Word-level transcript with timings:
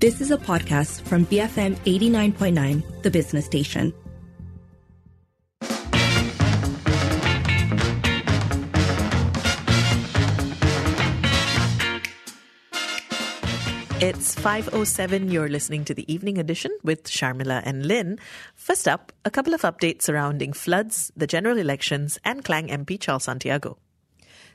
This 0.00 0.22
is 0.22 0.30
a 0.30 0.38
podcast 0.38 1.02
from 1.02 1.26
BFM 1.26 1.76
89.9, 1.80 3.02
the 3.02 3.10
business 3.10 3.44
station. 3.44 3.92
It's 14.00 14.34
5.07. 14.36 15.30
You're 15.30 15.50
listening 15.50 15.84
to 15.84 15.92
the 15.92 16.10
evening 16.10 16.38
edition 16.38 16.74
with 16.82 17.04
Sharmila 17.04 17.60
and 17.66 17.84
Lynn. 17.84 18.18
First 18.54 18.88
up, 18.88 19.12
a 19.26 19.30
couple 19.30 19.52
of 19.52 19.60
updates 19.60 20.00
surrounding 20.00 20.54
floods, 20.54 21.12
the 21.14 21.26
general 21.26 21.58
elections, 21.58 22.18
and 22.24 22.42
Klang 22.42 22.68
MP 22.68 22.98
Charles 22.98 23.24
Santiago. 23.24 23.76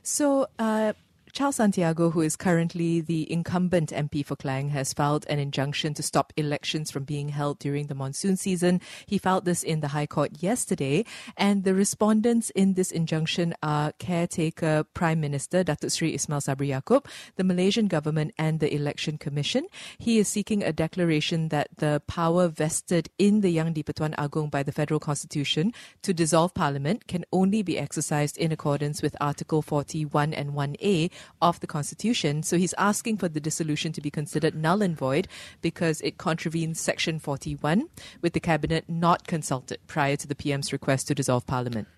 So, 0.02 0.48
uh, 0.58 0.94
Charles 1.36 1.56
Santiago, 1.56 2.08
who 2.08 2.22
is 2.22 2.34
currently 2.34 3.02
the 3.02 3.30
incumbent 3.30 3.90
MP 3.90 4.24
for 4.24 4.36
Klang, 4.36 4.70
has 4.70 4.94
filed 4.94 5.26
an 5.28 5.38
injunction 5.38 5.92
to 5.92 6.02
stop 6.02 6.32
elections 6.38 6.90
from 6.90 7.04
being 7.04 7.28
held 7.28 7.58
during 7.58 7.88
the 7.88 7.94
monsoon 7.94 8.38
season. 8.38 8.80
He 9.04 9.18
filed 9.18 9.44
this 9.44 9.62
in 9.62 9.80
the 9.80 9.88
High 9.88 10.06
Court 10.06 10.42
yesterday, 10.42 11.04
and 11.36 11.64
the 11.64 11.74
respondents 11.74 12.48
in 12.48 12.72
this 12.72 12.90
injunction 12.90 13.52
are 13.62 13.92
caretaker 13.98 14.84
Prime 14.94 15.20
Minister 15.20 15.62
Datuk 15.62 15.92
Sri 15.92 16.14
Ismail 16.14 16.40
Sabri 16.40 16.68
Yaakob, 16.68 17.04
the 17.36 17.44
Malaysian 17.44 17.86
government, 17.86 18.32
and 18.38 18.58
the 18.58 18.74
Election 18.74 19.18
Commission. 19.18 19.66
He 19.98 20.18
is 20.18 20.28
seeking 20.28 20.62
a 20.62 20.72
declaration 20.72 21.50
that 21.50 21.68
the 21.76 22.00
power 22.06 22.48
vested 22.48 23.10
in 23.18 23.42
the 23.42 23.50
Yang 23.50 23.74
di-Pertuan 23.74 24.14
Agong 24.14 24.50
by 24.50 24.62
the 24.62 24.72
Federal 24.72 25.00
Constitution 25.00 25.74
to 26.00 26.14
dissolve 26.14 26.54
Parliament 26.54 27.06
can 27.06 27.26
only 27.30 27.60
be 27.60 27.78
exercised 27.78 28.38
in 28.38 28.52
accordance 28.52 29.02
with 29.02 29.14
Article 29.20 29.60
41 29.60 30.32
and 30.32 30.54
1A 30.54 31.10
of 31.40 31.60
the 31.60 31.66
Constitution. 31.66 32.42
So 32.42 32.56
he's 32.56 32.74
asking 32.74 33.18
for 33.18 33.28
the 33.28 33.40
dissolution 33.40 33.92
to 33.92 34.00
be 34.00 34.10
considered 34.10 34.54
null 34.54 34.82
and 34.82 34.96
void 34.96 35.28
because 35.62 36.00
it 36.02 36.18
contravenes 36.18 36.80
Section 36.80 37.18
41, 37.18 37.88
with 38.22 38.32
the 38.32 38.40
Cabinet 38.40 38.84
not 38.88 39.26
consulted 39.26 39.78
prior 39.86 40.16
to 40.16 40.26
the 40.26 40.34
PM's 40.34 40.72
request 40.72 41.08
to 41.08 41.14
dissolve 41.14 41.46
Parliament. 41.46 41.88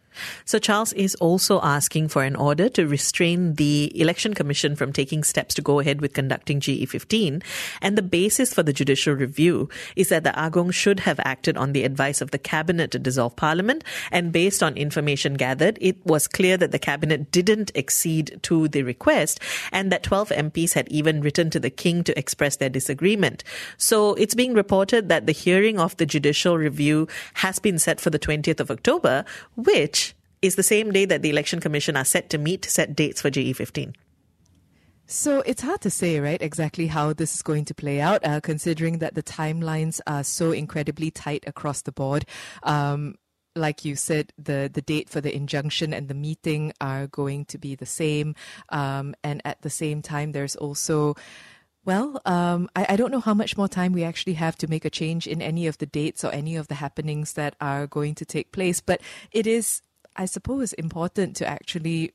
So 0.45 0.59
Charles 0.59 0.93
is 0.93 1.15
also 1.17 1.61
asking 1.63 2.09
for 2.09 2.25
an 2.25 2.37
order 2.37 2.69
to 2.71 2.87
restrain 2.87 3.55
the 3.55 3.93
Election 3.99 4.35
Commission 4.35 4.77
from 4.77 4.93
taking 4.93 5.25
steps 5.25 5.55
to 5.55 5.63
go 5.63 5.81
ahead 5.81 6.01
with 6.01 6.15
conducting 6.15 6.61
GE15. 6.61 7.43
And 7.83 7.97
the 7.97 8.03
basis 8.03 8.55
for 8.55 8.63
the 8.63 8.73
judicial 8.73 9.15
review 9.15 9.69
is 9.97 10.09
that 10.09 10.25
the 10.25 10.31
Agong 10.31 10.73
should 10.73 11.01
have 11.01 11.21
acted 11.25 11.57
on 11.57 11.73
the 11.73 11.85
advice 11.85 12.21
of 12.21 12.31
the 12.31 12.39
Cabinet 12.39 12.91
to 12.93 12.99
dissolve 12.99 13.37
Parliament. 13.37 13.85
And 14.11 14.33
based 14.33 14.63
on 14.63 14.77
information 14.77 15.35
gathered, 15.35 15.79
it 15.81 15.97
was 16.05 16.29
clear 16.29 16.57
that 16.57 16.73
the 16.73 16.79
Cabinet 16.79 17.31
didn't 17.31 17.71
accede 17.77 18.39
to 18.43 18.69
the 18.69 18.83
request 18.83 19.41
and 19.73 19.93
that 19.93 20.03
12 20.03 20.31
MPs 20.31 20.75
had 20.75 20.89
even 20.89 21.21
written 21.21 21.51
to 21.51 21.61
the 21.61 21.71
King 21.71 22.05
to 22.05 22.19
express 22.19 22.57
their 22.57 22.69
disagreement. 22.69 23.45
So 23.77 24.15
it's 24.15 24.35
being 24.35 24.55
reported 24.55 25.09
that 25.09 25.27
the 25.27 25.33
hearing 25.33 25.79
of 25.79 25.97
the 25.97 26.07
judicial 26.07 26.59
review 26.59 27.09
has 27.35 27.59
been 27.59 27.79
set 27.79 28.01
for 28.01 28.11
the 28.11 28.19
20th 28.19 28.61
of 28.61 28.71
October, 28.71 29.25
which 29.57 30.08
is 30.43 30.57
the 30.57 30.63
same 30.63 30.93
day 30.93 31.05
that 31.05 31.23
the 31.23 31.31
Election 31.31 31.61
Commission 31.61 31.97
are 31.97 32.05
set 32.05 32.31
to 32.31 32.39
meet 32.39 32.65
set 32.65 32.95
dates 32.95 33.21
for 33.21 33.31
GE15. 33.31 33.95
So 35.11 35.43
it's 35.47 35.63
hard 35.63 35.81
to 35.81 35.91
say, 35.91 36.21
right, 36.21 36.41
exactly 36.41 36.87
how 36.87 37.15
this 37.15 37.35
is 37.35 37.43
going 37.43 37.65
to 37.67 37.75
play 37.75 37.99
out, 37.99 38.25
uh, 38.27 38.41
considering 38.41 38.99
that 38.99 39.15
the 39.15 39.23
timelines 39.23 40.01
are 40.07 40.23
so 40.23 40.53
incredibly 40.53 41.11
tight 41.11 41.45
across 41.47 41.81
the 41.81 41.93
board. 41.93 42.27
Um, 42.63 43.15
like 43.57 43.87
you 43.87 43.97
said, 43.97 44.35
the, 44.37 44.71
the 44.73 44.83
date 44.83 45.09
for 45.09 45.23
the 45.23 45.35
injunction 45.35 45.95
and 45.95 46.09
the 46.09 46.15
meeting 46.15 46.75
are 46.81 47.07
going 47.07 47.47
to 47.47 47.57
be 47.57 47.75
the 47.75 47.87
same. 47.87 48.35
Um, 48.69 49.15
and 49.25 49.41
at 49.47 49.63
the 49.63 49.71
same 49.71 50.03
time, 50.03 50.33
there's 50.33 50.57
also 50.57 51.17
well, 51.85 52.21
um, 52.27 52.69
I, 52.77 52.85
I, 52.91 52.97
don't 52.97 53.11
know 53.11 53.21
how 53.21 53.33
much 53.33 53.57
more 53.57 53.69
time 53.69 53.95
we 53.95 54.05
actually 54.05 54.35
have 54.35 54.57
to 54.59 54.69
make 54.69 54.85
a 54.85 54.91
change 54.91 55.27
in 55.27 55.41
any 55.41 55.67
of 55.67 55.79
the 55.79 55.87
dates 55.87 56.23
or 56.23 56.31
any 56.33 56.55
of 56.55 56.69
the 56.69 56.75
happenings 56.75 57.33
that 57.33 57.57
are 57.63 57.87
going 57.87 58.15
to 58.17 58.27
take 58.27 58.53
place, 58.53 58.83
but 58.83 59.01
it 59.33 59.47
is 59.47 59.81
I 60.19 60.27
suppose, 60.27 60.73
important 60.75 61.37
to 61.37 61.47
actually 61.47 62.13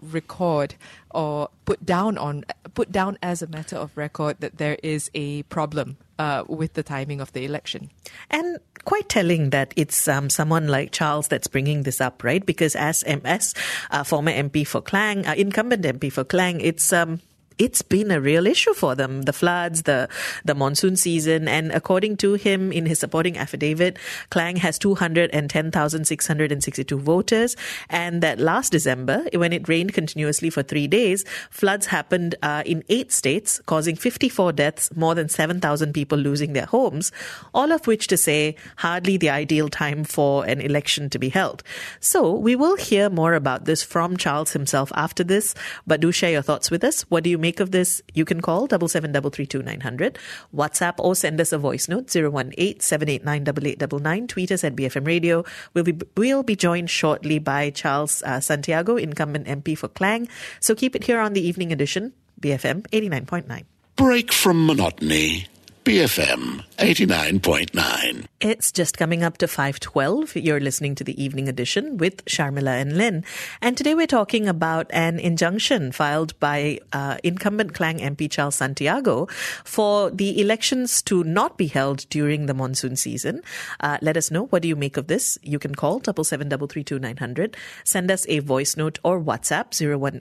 record 0.00 0.74
or 1.10 1.50
put 1.64 1.84
down 1.84 2.16
on 2.16 2.44
put 2.74 2.90
down 2.90 3.18
as 3.22 3.42
a 3.42 3.46
matter 3.46 3.76
of 3.76 3.94
record 3.96 4.36
that 4.40 4.56
there 4.56 4.78
is 4.82 5.10
a 5.14 5.42
problem 5.44 5.96
uh, 6.18 6.44
with 6.48 6.74
the 6.74 6.82
timing 6.82 7.20
of 7.20 7.32
the 7.32 7.44
election. 7.44 7.90
And 8.30 8.58
quite 8.84 9.08
telling 9.08 9.50
that 9.50 9.74
it's 9.76 10.08
um, 10.08 10.30
someone 10.30 10.68
like 10.68 10.92
Charles 10.92 11.28
that's 11.28 11.48
bringing 11.48 11.82
this 11.82 12.00
up, 12.00 12.22
right? 12.22 12.44
Because 12.44 12.76
as 12.76 13.04
MS, 13.06 13.54
uh, 13.90 14.04
former 14.04 14.32
MP 14.32 14.66
for 14.66 14.80
Klang, 14.80 15.26
uh, 15.26 15.34
incumbent 15.36 15.84
MP 15.84 16.12
for 16.12 16.24
Klang, 16.24 16.60
it's 16.60 16.92
um, 16.92 17.20
it's 17.60 17.82
been 17.82 18.10
a 18.10 18.20
real 18.20 18.46
issue 18.46 18.72
for 18.72 18.94
them. 18.94 19.20
The 19.22 19.32
floods, 19.34 19.82
the, 19.82 20.08
the 20.46 20.54
monsoon 20.54 20.96
season. 20.96 21.46
And 21.46 21.70
according 21.72 22.16
to 22.18 22.34
him 22.34 22.70
in 22.72 22.86
his 22.86 22.98
supporting 22.98 23.36
affidavit, 23.36 23.98
Klang 24.30 24.56
has 24.56 24.78
210,662 24.78 26.98
voters. 26.98 27.56
And 27.90 28.22
that 28.22 28.40
last 28.40 28.72
December, 28.72 29.26
when 29.34 29.52
it 29.52 29.68
rained 29.68 29.92
continuously 29.92 30.48
for 30.48 30.62
three 30.62 30.88
days, 30.88 31.26
floods 31.50 31.84
happened 31.86 32.34
uh, 32.42 32.62
in 32.64 32.82
eight 32.88 33.12
states, 33.12 33.60
causing 33.66 33.94
54 33.94 34.52
deaths, 34.52 34.90
more 34.96 35.14
than 35.14 35.28
7,000 35.28 35.92
people 35.92 36.16
losing 36.16 36.54
their 36.54 36.64
homes. 36.64 37.12
All 37.52 37.72
of 37.72 37.86
which 37.86 38.06
to 38.06 38.16
say, 38.16 38.56
hardly 38.76 39.18
the 39.18 39.28
ideal 39.28 39.68
time 39.68 40.04
for 40.04 40.46
an 40.46 40.62
election 40.62 41.10
to 41.10 41.18
be 41.18 41.28
held. 41.28 41.62
So 42.00 42.32
we 42.32 42.56
will 42.56 42.76
hear 42.76 43.10
more 43.10 43.34
about 43.34 43.66
this 43.66 43.82
from 43.82 44.16
Charles 44.16 44.52
himself 44.52 44.90
after 44.94 45.22
this, 45.22 45.54
but 45.86 46.00
do 46.00 46.10
share 46.10 46.30
your 46.30 46.40
thoughts 46.40 46.70
with 46.70 46.82
us. 46.84 47.02
What 47.10 47.24
do 47.24 47.28
you 47.28 47.36
make 47.36 47.49
make 47.50 47.58
of 47.58 47.74
this, 47.74 48.00
you 48.14 48.24
can 48.24 48.40
call 48.40 48.70
double 48.70 48.86
seven 48.86 49.10
double 49.10 49.30
three 49.30 49.46
two 49.46 49.62
nine 49.62 49.82
hundred, 49.82 50.18
WhatsApp 50.54 50.94
or 51.02 51.18
send 51.18 51.40
us 51.42 51.50
a 51.50 51.58
voice 51.58 51.90
note 51.90 52.06
zero 52.10 52.30
one 52.30 52.54
eight 52.58 52.78
seven 52.80 53.10
eight 53.10 53.24
nine 53.26 53.42
double 53.42 53.66
eight 53.66 53.82
double 53.82 53.98
nine. 53.98 54.30
Tweet 54.30 54.54
us 54.54 54.62
at 54.62 54.78
BFM 54.78 55.06
Radio. 55.06 55.42
We'll 55.74 55.82
be 55.82 55.98
we'll 56.16 56.46
be 56.46 56.54
joined 56.54 56.90
shortly 56.90 57.42
by 57.42 57.70
Charles 57.70 58.22
uh, 58.22 58.38
Santiago, 58.38 58.94
incumbent 58.94 59.50
MP 59.50 59.76
for 59.76 59.88
Klang. 59.88 60.30
So 60.60 60.78
keep 60.78 60.94
it 60.94 61.10
here 61.10 61.18
on 61.18 61.34
the 61.34 61.42
evening 61.42 61.74
edition, 61.74 62.14
BFM 62.40 62.86
eighty 62.94 63.10
nine 63.10 63.26
point 63.26 63.50
nine. 63.50 63.66
Break 63.98 64.30
from 64.32 64.64
monotony. 64.64 65.50
BFM 65.84 66.62
89.9. 66.76 68.26
It's 68.40 68.70
just 68.70 68.98
coming 68.98 69.22
up 69.22 69.38
to 69.38 69.48
512. 69.48 70.36
You're 70.36 70.60
listening 70.60 70.94
to 70.94 71.04
the 71.04 71.22
evening 71.22 71.48
edition 71.48 71.96
with 71.96 72.24
Sharmila 72.26 72.80
and 72.80 72.98
Lynn. 72.98 73.24
And 73.62 73.76
today 73.76 73.94
we're 73.94 74.06
talking 74.06 74.46
about 74.46 74.90
an 74.90 75.18
injunction 75.18 75.92
filed 75.92 76.38
by 76.38 76.80
uh, 76.92 77.16
incumbent 77.24 77.74
Klang 77.74 77.98
MP 77.98 78.30
Charles 78.30 78.56
Santiago 78.56 79.26
for 79.64 80.10
the 80.10 80.40
elections 80.40 81.00
to 81.02 81.24
not 81.24 81.56
be 81.56 81.66
held 81.66 82.06
during 82.10 82.44
the 82.44 82.54
monsoon 82.54 82.96
season. 82.96 83.40
Uh, 83.80 83.96
let 84.02 84.18
us 84.18 84.30
know. 84.30 84.46
What 84.46 84.62
do 84.62 84.68
you 84.68 84.76
make 84.76 84.98
of 84.98 85.06
this? 85.06 85.38
You 85.42 85.58
can 85.58 85.74
call 85.74 86.00
77332900. 86.00 87.54
Send 87.84 88.10
us 88.10 88.26
a 88.28 88.40
voice 88.40 88.76
note 88.76 88.98
or 89.02 89.20
WhatsApp 89.20 89.72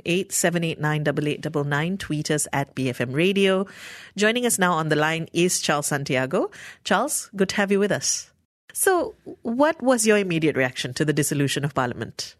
018 0.06 0.30
789 0.30 1.98
Tweet 1.98 2.32
us 2.32 2.48
at 2.54 2.76
BFM 2.76 3.14
Radio. 3.14 3.66
Joining 4.18 4.46
us 4.46 4.60
now 4.60 4.74
on 4.74 4.90
the 4.90 4.96
line 4.96 5.28
is 5.32 5.49
Charles 5.58 5.88
Santiago. 5.88 6.52
Charles, 6.84 7.30
good 7.36 7.50
to 7.50 7.56
have 7.56 7.72
you 7.72 7.80
with 7.80 7.92
us. 7.92 8.30
So, 8.74 9.16
what 9.42 9.82
was 9.82 10.06
your 10.06 10.18
immediate 10.18 10.56
reaction 10.56 10.94
to 10.94 11.06
the 11.06 11.14
dissolution 11.14 11.66
of 11.66 11.74
Parliament? 11.74 12.36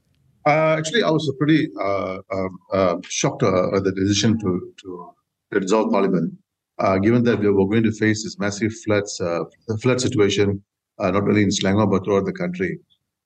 Uh, 0.46 0.76
actually, 0.78 1.04
I 1.04 1.10
was 1.10 1.32
pretty 1.38 1.70
uh, 1.80 2.20
um, 2.32 2.60
uh, 2.72 2.96
shocked 3.04 3.44
uh, 3.44 3.76
at 3.76 3.84
the 3.84 3.92
decision 3.92 4.40
to, 4.40 4.74
to, 4.82 5.14
to 5.54 5.60
dissolve 5.60 5.92
Parliament, 5.92 6.34
uh, 6.78 6.98
given 6.98 7.24
that 7.24 7.40
we 7.40 7.50
were 7.50 7.68
going 7.68 7.84
to 7.84 7.92
face 7.92 8.24
this 8.24 8.40
massive 8.40 8.74
floods, 8.86 9.20
uh, 9.20 9.44
flood 9.82 10.02
situation, 10.02 10.64
not 11.00 11.24
only 11.24 11.44
in 11.44 11.50
Selangor 11.50 11.90
but 11.90 12.06
throughout 12.06 12.26
the 12.26 12.34
country. 12.34 12.80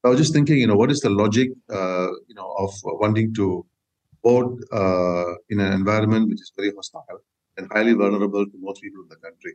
I 0.04 0.10
was 0.10 0.18
just 0.18 0.34
thinking, 0.34 0.58
you 0.58 0.68
know, 0.68 0.76
what 0.76 0.92
is 0.92 1.00
the 1.00 1.10
logic, 1.10 1.50
you 1.70 2.36
know, 2.36 2.56
of 2.58 2.74
wanting 2.84 3.34
to 3.36 3.66
vote 4.24 4.60
in 5.50 5.60
an 5.60 5.74
environment 5.74 6.30
which 6.30 6.42
is 6.42 6.52
very 6.56 6.72
hostile 6.76 7.06
and 7.58 7.68
highly 7.72 7.94
vulnerable 7.94 8.46
to 8.46 8.58
most 8.60 8.82
people 8.82 9.04
in 9.04 9.10
the 9.10 9.16
country. 9.18 9.54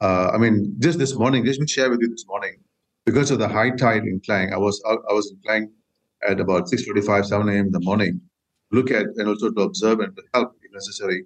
Uh, 0.00 0.30
I 0.32 0.38
mean, 0.38 0.74
just 0.78 0.98
this 0.98 1.14
morning, 1.16 1.44
let 1.44 1.58
me 1.58 1.66
share 1.66 1.90
with 1.90 2.00
you 2.00 2.08
this 2.08 2.24
morning, 2.26 2.56
because 3.04 3.30
of 3.30 3.38
the 3.38 3.48
high 3.48 3.70
tide 3.70 4.04
in 4.04 4.20
Klang, 4.24 4.52
I 4.52 4.58
was 4.58 4.82
I 4.86 5.12
was 5.12 5.30
in 5.30 5.38
Klang 5.44 5.70
at 6.28 6.40
about 6.40 6.64
6.45, 6.64 7.26
7 7.26 7.48
a.m. 7.48 7.66
in 7.66 7.72
the 7.72 7.80
morning, 7.80 8.20
look 8.70 8.90
at 8.90 9.06
and 9.16 9.28
also 9.28 9.50
to 9.50 9.60
observe 9.62 10.00
and 10.00 10.14
to 10.16 10.22
help, 10.34 10.52
if 10.62 10.72
necessary, 10.72 11.24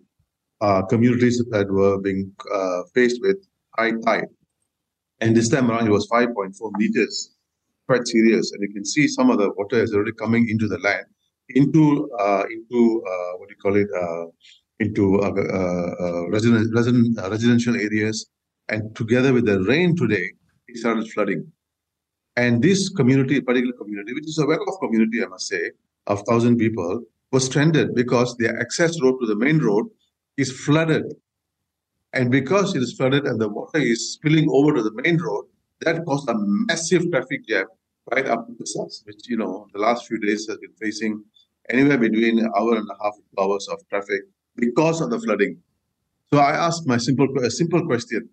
uh, 0.61 0.83
communities 0.83 1.43
that 1.51 1.71
were 1.71 1.99
being 1.99 2.33
uh, 2.55 2.83
faced 2.95 3.21
with 3.21 3.39
high 3.77 3.93
tide. 4.05 4.29
And 5.21 5.37
this 5.37 5.49
time 5.49 5.71
around, 5.71 5.87
it 5.87 5.91
was 5.91 6.09
5.4 6.09 6.53
meters, 6.77 7.33
quite 7.87 8.07
serious. 8.07 8.53
And 8.53 8.63
you 8.63 8.73
can 8.73 8.85
see 8.85 9.09
some 9.09 9.31
of 9.31 9.39
the 9.39 9.51
water 9.51 9.83
is 9.83 9.95
already 9.95 10.13
coming 10.13 10.49
into 10.49 10.69
the 10.69 10.79
land, 10.79 11.07
into 11.51 12.11
uh, 12.19 12.45
into 12.51 13.03
uh, 13.07 13.33
what 13.39 13.49
do 13.49 13.55
you 13.55 13.61
call 13.63 13.77
it, 13.77 13.89
uh, 14.03 14.27
into 14.81 15.21
uh, 15.21 15.31
uh, 15.31 15.95
uh, 16.01 16.29
resident, 16.31 16.75
resident, 16.75 17.19
residential 17.31 17.77
areas 17.77 18.27
and 18.69 18.95
together 18.97 19.33
with 19.33 19.47
the 19.47 19.61
rain 19.65 19.97
today, 19.97 20.33
it 20.69 20.77
started 20.79 21.11
flooding. 21.11 21.51
And 22.37 22.63
this 22.63 22.89
community, 22.89 23.41
particular 23.41 23.75
community, 23.75 24.15
which 24.15 24.27
is 24.27 24.39
a 24.39 24.47
well-off 24.47 24.81
community, 24.81 25.23
I 25.23 25.27
must 25.27 25.47
say, 25.49 25.73
of 26.07 26.23
thousand 26.23 26.57
people, 26.57 27.03
was 27.31 27.47
stranded 27.47 27.95
because 27.95 28.37
their 28.37 28.59
access 28.59 29.01
road 29.03 29.19
to 29.21 29.27
the 29.27 29.37
main 29.37 29.59
road 29.59 29.87
is 30.37 30.51
flooded. 30.51 31.05
And 32.15 32.31
because 32.31 32.75
it 32.75 32.83
is 32.83 32.95
flooded 32.95 33.27
and 33.27 33.41
the 33.41 33.49
water 33.49 33.79
is 33.79 34.13
spilling 34.13 34.49
over 34.51 34.75
to 34.75 34.83
the 34.83 34.93
main 35.03 35.19
road, 35.19 35.45
that 35.81 36.05
caused 36.07 36.29
a 36.29 36.35
massive 36.37 37.11
traffic 37.11 37.47
jam 37.47 37.67
right 38.11 38.27
up 38.27 38.47
to 38.47 38.55
the 38.59 38.67
south, 38.67 38.93
which, 39.05 39.29
you 39.29 39.37
know, 39.37 39.67
the 39.73 39.79
last 39.79 40.07
few 40.07 40.19
days 40.19 40.47
has 40.47 40.59
been 40.59 40.73
facing 40.81 41.25
anywhere 41.71 41.99
between 41.99 42.39
an 42.39 42.51
hour 42.57 42.77
and 42.77 42.89
a 42.89 43.05
half 43.05 43.15
hours 43.39 43.69
of 43.69 43.87
traffic 43.89 44.23
because 44.57 45.01
of 45.01 45.11
the 45.11 45.21
flooding. 45.21 45.59
So 46.33 46.39
I 46.39 46.53
asked 46.53 46.87
my 46.87 46.97
simple, 46.97 47.29
a 47.45 47.51
simple 47.51 47.85
question. 47.87 48.29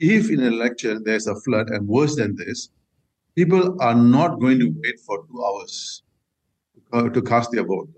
If 0.00 0.30
in 0.30 0.40
an 0.40 0.52
election 0.52 1.02
there's 1.04 1.26
a 1.26 1.34
flood 1.40 1.68
and 1.68 1.86
worse 1.86 2.16
than 2.16 2.34
this, 2.36 2.70
people 3.34 3.76
are 3.80 3.94
not 3.94 4.40
going 4.40 4.58
to 4.58 4.74
wait 4.82 5.00
for 5.06 5.24
two 5.26 5.44
hours 5.44 6.02
uh, 6.92 7.08
to 7.08 7.22
cast 7.22 7.52
their 7.52 7.64
vote. 7.64 7.88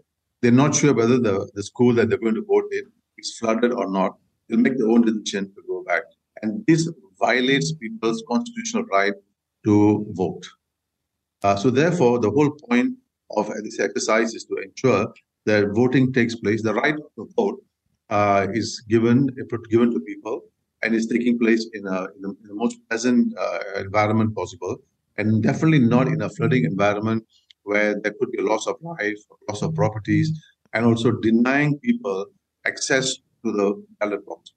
They're 0.42 0.52
not 0.52 0.74
sure 0.74 0.92
whether 0.92 1.18
the, 1.18 1.50
the 1.54 1.62
school 1.62 1.94
that 1.94 2.08
they're 2.08 2.18
going 2.18 2.34
to 2.34 2.44
vote 2.44 2.68
in 2.72 2.82
is 3.16 3.38
flooded 3.38 3.72
or 3.72 3.90
not. 3.90 4.16
They'll 4.48 4.58
make 4.58 4.76
their 4.76 4.88
own 4.88 5.02
decision 5.02 5.52
to 5.54 5.62
go 5.66 5.82
back. 5.84 6.02
And 6.42 6.64
this 6.66 6.90
violates 7.18 7.72
people's 7.72 8.22
constitutional 8.28 8.84
right 8.84 9.14
to 9.64 10.06
vote. 10.10 10.44
Uh, 11.42 11.56
so, 11.56 11.70
therefore, 11.70 12.18
the 12.18 12.30
whole 12.30 12.50
point 12.50 12.94
of 13.36 13.50
this 13.62 13.80
exercise 13.80 14.34
is 14.34 14.44
to 14.44 14.56
ensure 14.56 15.12
that 15.46 15.70
voting 15.74 16.12
takes 16.12 16.34
place. 16.34 16.62
The 16.62 16.74
right 16.74 16.96
to 17.16 17.28
vote 17.36 17.63
uh, 18.10 18.46
is 18.52 18.82
given 18.88 19.28
given 19.70 19.90
to 19.92 20.00
people 20.00 20.42
and 20.82 20.94
is 20.94 21.06
taking 21.06 21.38
place 21.38 21.66
in, 21.72 21.86
a, 21.86 22.08
in, 22.14 22.20
the, 22.20 22.28
in 22.28 22.48
the 22.48 22.54
most 22.54 22.76
pleasant 22.88 23.34
uh, 23.38 23.58
environment 23.76 24.34
possible, 24.34 24.76
and 25.16 25.42
definitely 25.42 25.78
not 25.78 26.08
in 26.08 26.20
a 26.20 26.28
flooding 26.28 26.64
environment 26.64 27.24
where 27.62 27.98
there 28.02 28.12
could 28.20 28.30
be 28.30 28.38
a 28.38 28.44
loss 28.44 28.66
of 28.66 28.76
life, 28.82 29.16
loss 29.48 29.62
of 29.62 29.74
properties, 29.74 30.38
and 30.74 30.84
also 30.84 31.10
denying 31.10 31.78
people 31.78 32.26
access 32.66 33.16
to 33.42 33.52
the 33.52 33.82
ballot 33.98 34.24
box. 34.26 34.52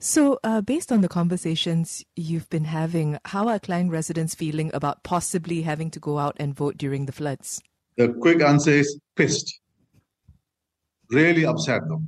So, 0.00 0.40
uh, 0.42 0.60
based 0.60 0.90
on 0.90 1.00
the 1.00 1.08
conversations 1.08 2.04
you've 2.16 2.50
been 2.50 2.64
having, 2.64 3.18
how 3.26 3.46
are 3.46 3.60
Klang 3.60 3.88
residents 3.88 4.34
feeling 4.34 4.72
about 4.74 5.04
possibly 5.04 5.62
having 5.62 5.92
to 5.92 6.00
go 6.00 6.18
out 6.18 6.36
and 6.40 6.56
vote 6.56 6.76
during 6.76 7.06
the 7.06 7.12
floods? 7.12 7.62
The 7.96 8.08
quick 8.08 8.42
answer 8.42 8.72
is 8.72 8.98
pissed. 9.14 9.60
Really 11.10 11.46
upset, 11.46 11.82
though. 11.88 12.02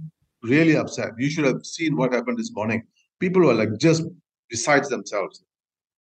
Really 0.44 0.76
upset. 0.76 1.12
You 1.18 1.30
should 1.30 1.46
have 1.46 1.64
seen 1.64 1.96
what 1.96 2.12
happened 2.12 2.38
this 2.38 2.52
morning. 2.52 2.82
People 3.18 3.42
were 3.46 3.54
like 3.54 3.78
just 3.78 4.02
besides 4.50 4.90
themselves. 4.90 5.42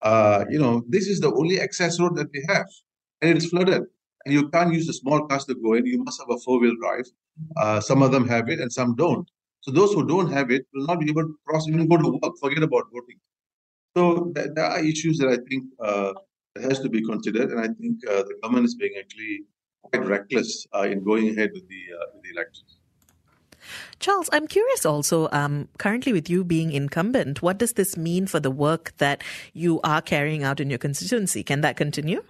Uh, 0.02 0.44
you 0.50 0.60
know, 0.60 0.84
this 0.90 1.08
is 1.08 1.22
the 1.22 1.34
only 1.34 1.62
access 1.62 2.00
road 2.00 2.16
that 2.18 2.28
we 2.34 2.44
have, 2.50 2.68
and 3.22 3.32
it 3.32 3.38
is 3.38 3.50
flooded. 3.50 3.84
And 4.26 4.34
you 4.34 4.50
can't 4.50 4.74
use 4.74 4.86
the 4.86 4.94
small 4.94 5.26
cars 5.28 5.46
to 5.46 5.56
go 5.56 5.76
in. 5.76 5.86
You 5.86 6.04
must 6.04 6.20
have 6.20 6.30
a 6.30 6.38
four 6.40 6.60
wheel 6.60 6.76
drive. 6.82 7.06
Uh, 7.56 7.80
some 7.80 8.02
of 8.02 8.12
them 8.12 8.28
have 8.28 8.50
it, 8.50 8.60
and 8.60 8.72
some 8.72 8.96
don't. 8.96 9.28
So 9.62 9.72
those 9.72 9.94
who 9.94 10.06
don't 10.06 10.32
have 10.32 10.52
it 10.52 10.68
will 10.74 10.86
not 10.86 11.00
be 11.00 11.10
able 11.10 11.24
to 11.24 11.36
cross, 11.46 11.68
even 11.68 11.88
go 11.88 11.98
to 11.98 12.20
work, 12.22 12.34
forget 12.40 12.64
about 12.64 12.86
voting. 12.92 13.20
So 13.96 14.34
there 14.36 14.66
are 14.66 14.84
issues 14.84 15.18
that 15.20 15.30
I 15.30 15.38
think 15.50 15.64
uh, 15.80 16.14
has 16.62 16.80
to 16.82 16.90
be 16.90 17.02
considered, 17.02 17.52
and 17.52 17.60
I 17.60 17.68
think 17.68 18.06
uh, 18.08 18.24
the 18.24 18.36
government 18.44 18.66
is 18.66 18.76
being 18.76 18.94
actually 19.00 19.46
quite 19.84 20.06
reckless 20.06 20.68
uh, 20.76 20.84
in 20.84 21.04
going 21.04 21.30
ahead 21.30 21.52
with 21.54 21.68
the, 21.70 21.82
uh, 21.96 22.06
with 22.14 22.24
the 22.24 22.30
elections. 22.32 22.77
Charles, 24.00 24.30
I'm 24.32 24.48
curious 24.48 24.86
also, 24.86 25.30
um, 25.32 25.68
currently 25.78 26.14
with 26.14 26.30
you 26.30 26.44
being 26.44 26.72
incumbent, 26.72 27.42
what 27.42 27.58
does 27.58 27.74
this 27.74 27.98
mean 27.98 28.28
for 28.28 28.40
the 28.40 28.52
work 28.52 28.94
that 28.98 29.24
you 29.54 29.82
are 29.84 30.02
carrying 30.02 30.44
out 30.44 30.60
in 30.60 30.70
your 30.70 30.80
constituency? 30.80 31.44
Can 31.44 31.62
that 31.62 31.78
continue? 31.78 32.24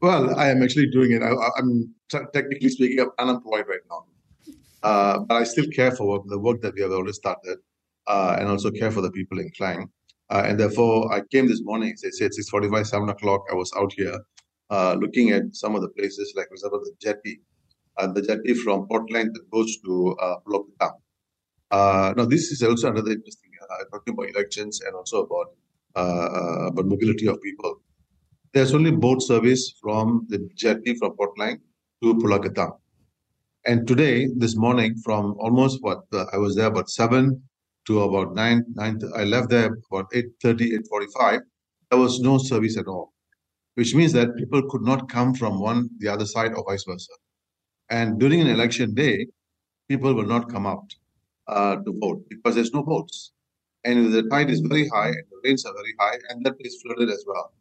Well, 0.00 0.38
I 0.38 0.50
am 0.50 0.62
actually 0.62 0.90
doing 0.90 1.12
it. 1.12 1.22
I, 1.22 1.32
am 1.58 1.94
technically 2.10 2.68
speaking, 2.68 3.00
I'm 3.00 3.10
unemployed 3.18 3.64
right 3.68 3.80
now. 3.90 4.04
Uh, 4.82 5.18
but 5.20 5.36
I 5.36 5.44
still 5.44 5.66
care 5.74 5.92
for 5.92 6.22
the 6.26 6.38
work 6.38 6.60
that 6.60 6.74
we 6.74 6.82
have 6.82 6.90
already 6.90 7.12
started 7.12 7.58
uh, 8.06 8.36
and 8.38 8.48
also 8.48 8.70
care 8.70 8.90
for 8.90 9.00
the 9.00 9.10
people 9.10 9.38
in 9.38 9.50
Klang. 9.56 9.88
Uh, 10.30 10.42
and 10.46 10.60
therefore, 10.60 11.12
I 11.12 11.22
came 11.30 11.48
this 11.48 11.62
morning, 11.62 11.94
they 12.02 12.10
said 12.10 12.32
6.45, 12.32 12.86
7 12.86 13.08
o'clock, 13.08 13.44
I 13.50 13.54
was 13.54 13.72
out 13.76 13.92
here 13.94 14.18
uh, 14.70 14.94
looking 14.98 15.30
at 15.30 15.54
some 15.54 15.74
of 15.74 15.82
the 15.82 15.88
places, 15.88 16.32
like 16.36 16.48
for 16.48 16.54
example, 16.54 16.80
the 16.80 16.92
jetty, 17.00 17.40
the 18.14 18.22
jetty 18.22 18.54
from 18.54 18.86
Port 18.88 19.08
Klang 19.08 19.32
that 19.32 19.50
goes 19.50 19.76
to 19.84 20.16
uh, 20.20 20.36
Pulau 20.46 20.64
Uh, 21.70 22.14
now, 22.16 22.24
this 22.24 22.50
is 22.52 22.62
also 22.62 22.88
another 22.88 23.12
interesting, 23.12 23.50
uh, 23.62 23.84
talking 23.92 24.14
about 24.14 24.28
elections 24.30 24.80
and 24.80 24.94
also 24.94 25.24
about, 25.26 25.48
about 26.70 26.86
mobility 26.86 27.26
of 27.26 27.40
people. 27.40 27.80
There's 28.52 28.74
only 28.74 28.90
boat 28.92 29.22
service 29.22 29.74
from 29.82 30.26
the 30.28 30.48
jetty 30.54 30.94
from 30.94 31.16
Port 31.16 31.34
Klang 31.36 31.60
to 32.02 32.14
Pulau. 32.14 32.78
And 33.66 33.88
today, 33.88 34.28
this 34.36 34.56
morning, 34.56 34.94
from 35.02 35.36
almost 35.38 35.78
what 35.82 36.02
uh, 36.12 36.26
I 36.32 36.36
was 36.36 36.54
there 36.54 36.66
about 36.66 36.90
seven 36.90 37.42
to 37.86 38.02
about 38.02 38.34
nine, 38.34 38.64
nine. 38.74 39.00
I 39.16 39.24
left 39.24 39.48
there 39.50 39.78
about 39.90 40.06
8:30, 40.12 40.74
8:45. 40.74 41.40
There 41.90 41.98
was 41.98 42.20
no 42.20 42.36
service 42.38 42.76
at 42.76 42.86
all, 42.86 43.14
which 43.74 43.94
means 43.94 44.12
that 44.12 44.36
people 44.36 44.62
could 44.68 44.82
not 44.82 45.08
come 45.08 45.34
from 45.34 45.60
one 45.60 45.88
the 45.98 46.08
other 46.08 46.26
side 46.26 46.52
or 46.54 46.64
vice 46.68 46.84
versa. 46.84 47.12
And 47.90 48.18
during 48.18 48.40
an 48.40 48.48
election 48.48 48.94
day, 48.94 49.26
people 49.88 50.14
will 50.14 50.26
not 50.26 50.50
come 50.50 50.66
out 50.66 50.94
uh, 51.46 51.76
to 51.76 51.98
vote 52.00 52.24
because 52.28 52.54
there's 52.54 52.72
no 52.72 52.82
votes, 52.82 53.32
and 53.84 54.12
the 54.12 54.22
tide 54.24 54.50
is 54.50 54.60
very 54.60 54.88
high 54.88 55.08
and 55.08 55.24
the 55.30 55.40
rains 55.44 55.64
are 55.66 55.74
very 55.74 55.94
high, 56.00 56.18
and 56.30 56.44
that 56.44 56.54
is 56.60 56.80
flooded 56.82 57.10
as 57.10 57.24
well. 57.26 57.52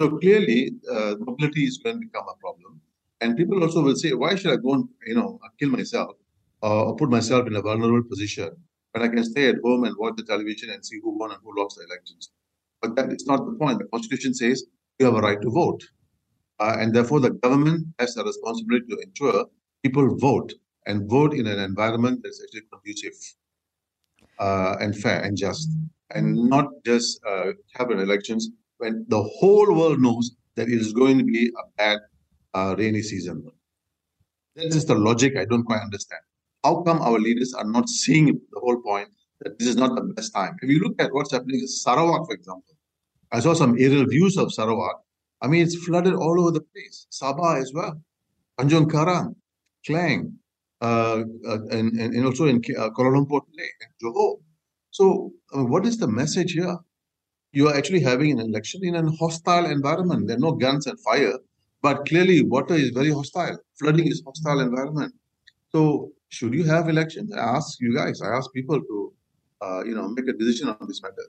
So 0.00 0.18
clearly, 0.18 0.72
uh, 0.90 1.14
mobility 1.20 1.64
is 1.64 1.78
going 1.78 1.96
to 1.96 2.00
become 2.00 2.24
a 2.28 2.36
problem. 2.40 2.80
And 3.20 3.36
people 3.36 3.62
also 3.62 3.82
will 3.82 3.96
say, 3.96 4.14
why 4.14 4.34
should 4.34 4.50
I 4.50 4.56
go 4.56 4.72
and, 4.72 4.88
you 5.06 5.14
know, 5.14 5.38
kill 5.58 5.68
myself 5.68 6.16
uh, 6.62 6.84
or 6.86 6.96
put 6.96 7.10
myself 7.10 7.46
in 7.46 7.54
a 7.54 7.60
vulnerable 7.60 8.02
position 8.08 8.50
when 8.92 9.04
I 9.04 9.08
can 9.08 9.22
stay 9.24 9.50
at 9.50 9.56
home 9.62 9.84
and 9.84 9.94
watch 9.98 10.14
the 10.16 10.24
television 10.24 10.70
and 10.70 10.84
see 10.84 10.98
who 11.02 11.18
won 11.18 11.30
and 11.32 11.40
who 11.44 11.52
lost 11.60 11.76
the 11.76 11.84
elections? 11.84 12.30
But 12.80 12.96
that 12.96 13.12
is 13.12 13.26
not 13.26 13.44
the 13.44 13.52
point. 13.52 13.78
The 13.78 13.84
Constitution 13.92 14.32
says 14.32 14.64
you 14.98 15.06
have 15.06 15.16
a 15.16 15.20
right 15.20 15.40
to 15.40 15.50
vote. 15.50 15.84
Uh, 16.58 16.76
and 16.78 16.94
therefore, 16.94 17.20
the 17.20 17.30
government 17.30 17.86
has 17.98 18.16
a 18.16 18.24
responsibility 18.24 18.86
to 18.88 18.98
ensure 19.06 19.46
people 19.82 20.16
vote 20.18 20.52
and 20.86 21.08
vote 21.08 21.34
in 21.34 21.46
an 21.46 21.58
environment 21.58 22.20
that's 22.22 22.42
actually 22.42 22.62
conducive 22.72 23.12
uh, 24.38 24.76
and 24.80 24.96
fair 24.96 25.20
and 25.22 25.36
just, 25.36 25.68
and 26.10 26.34
not 26.48 26.66
just 26.84 27.20
uh, 27.26 27.52
have 27.74 27.90
elections 27.90 28.50
when 28.78 29.04
the 29.08 29.22
whole 29.22 29.74
world 29.74 30.00
knows 30.00 30.32
that 30.56 30.68
it 30.68 30.80
is 30.80 30.92
going 30.92 31.18
to 31.18 31.24
be 31.24 31.48
a 31.48 31.64
bad 31.76 31.98
uh, 32.54 32.74
rainy 32.78 33.02
season. 33.02 33.44
That's 34.56 34.74
just 34.74 34.88
the 34.88 34.94
logic 34.94 35.36
I 35.36 35.44
don't 35.44 35.64
quite 35.64 35.80
understand. 35.80 36.22
How 36.64 36.82
come 36.82 37.00
our 37.00 37.18
leaders 37.18 37.54
are 37.54 37.64
not 37.64 37.88
seeing 37.88 38.26
the 38.26 38.60
whole 38.60 38.80
point 38.82 39.08
that 39.40 39.58
this 39.58 39.68
is 39.68 39.76
not 39.76 39.94
the 39.94 40.02
best 40.02 40.34
time? 40.34 40.56
If 40.60 40.68
you 40.68 40.80
look 40.80 41.00
at 41.00 41.12
what's 41.12 41.32
happening 41.32 41.60
in 41.60 41.68
Sarawak, 41.68 42.26
for 42.26 42.34
example, 42.34 42.74
I 43.32 43.40
saw 43.40 43.54
some 43.54 43.76
aerial 43.78 44.06
views 44.06 44.36
of 44.36 44.52
Sarawak. 44.52 45.00
I 45.40 45.46
mean, 45.46 45.62
it's 45.62 45.76
flooded 45.76 46.14
all 46.14 46.40
over 46.40 46.50
the 46.50 46.60
place. 46.60 47.06
Sabah 47.10 47.60
as 47.60 47.72
well, 47.72 48.00
Tanjung 48.58 48.90
Karang, 48.90 49.34
Klang, 49.86 50.38
uh, 50.80 51.22
uh, 51.46 51.58
and, 51.70 51.98
and, 51.98 52.24
also 52.24 52.46
in 52.46 52.56
uh, 52.56 52.90
Kuala 52.90 53.16
Lumpur 53.16 53.42
Johor. 54.02 54.36
So, 54.90 55.32
uh, 55.54 55.64
what 55.64 55.86
is 55.86 55.98
the 55.98 56.08
message 56.08 56.52
here? 56.52 56.76
You 57.52 57.68
are 57.68 57.76
actually 57.76 58.00
having 58.00 58.32
an 58.32 58.40
election 58.40 58.84
in 58.84 58.94
a 58.94 59.10
hostile 59.12 59.66
environment. 59.66 60.26
There 60.26 60.36
are 60.36 60.40
no 60.40 60.52
guns 60.52 60.86
and 60.86 60.98
fire. 61.00 61.38
But 61.82 62.06
clearly, 62.06 62.42
water 62.42 62.74
is 62.74 62.90
very 62.90 63.10
hostile. 63.12 63.58
Flooding 63.78 64.06
is 64.06 64.22
hostile 64.24 64.60
environment. 64.60 65.14
So, 65.72 66.12
should 66.28 66.54
you 66.54 66.64
have 66.64 66.88
elections? 66.88 67.32
I 67.32 67.40
ask 67.40 67.80
you 67.80 67.94
guys. 67.94 68.20
I 68.22 68.28
ask 68.36 68.52
people 68.52 68.80
to, 68.80 69.12
you 69.86 69.94
know, 69.94 70.08
make 70.08 70.28
a 70.28 70.32
decision 70.32 70.68
on 70.68 70.86
this 70.86 71.02
matter. 71.02 71.26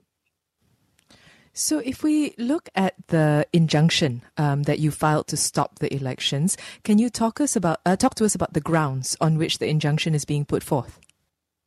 So, 1.54 1.80
if 1.80 2.02
we 2.02 2.34
look 2.38 2.70
at 2.76 2.96
the 3.08 3.46
injunction 3.52 4.22
um, 4.38 4.64
that 4.64 4.80
you 4.80 4.90
filed 4.90 5.28
to 5.28 5.38
stop 5.38 5.80
the 5.80 5.94
elections, 5.94 6.56
can 6.86 6.98
you 6.98 7.10
talk 7.10 7.42
us 7.42 7.58
about 7.58 7.82
uh, 7.86 7.98
talk 7.98 8.16
to 8.16 8.26
us 8.26 8.36
about 8.36 8.54
the 8.54 8.62
grounds 8.62 9.18
on 9.20 9.38
which 9.38 9.58
the 9.58 9.68
injunction 9.68 10.16
is 10.16 10.24
being 10.24 10.46
put 10.46 10.64
forth? 10.64 11.00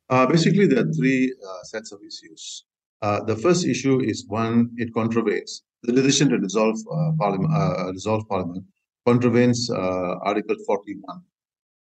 Uh, 0.09 0.25
basically, 0.25 0.65
there 0.65 0.79
are 0.79 0.91
three 0.91 1.31
uh, 1.47 1.63
sets 1.63 1.91
of 1.91 1.99
issues. 2.01 2.63
Uh, 3.03 3.23
the 3.25 3.35
first 3.35 3.63
issue 3.63 3.99
is 4.01 4.25
one; 4.27 4.71
it 4.77 4.91
contravenes 4.91 5.61
the 5.83 5.91
decision 5.91 6.29
to 6.29 6.39
dissolve 6.39 6.79
uh, 6.91 7.11
parliament, 7.19 7.53
uh, 7.53 7.91
dissolve 7.91 8.27
parliament 8.27 8.65
contravenes 9.05 9.69
Article 9.69 10.55
41, 10.65 11.21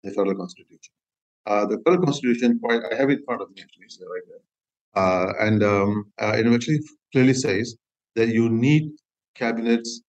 the 0.03 0.11
federal 0.11 0.35
constitution. 0.35 0.93
The 1.47 1.81
federal 1.83 2.05
constitution, 2.05 2.61
quite, 2.63 2.83
I 2.93 2.97
have 2.97 3.09
it 3.09 3.21
in 3.21 3.25
front 3.25 3.41
of 3.41 3.49
me 3.49 3.63
actually, 3.63 3.89
so 3.89 4.05
right 4.05 4.23
there. 4.29 5.47
And 5.47 5.63
um, 5.63 6.13
it 6.19 6.47
actually 6.47 6.81
clearly 7.11 7.33
says 7.33 7.79
that 8.17 8.29
you 8.29 8.49
need 8.49 8.93
cabinets 9.35 10.03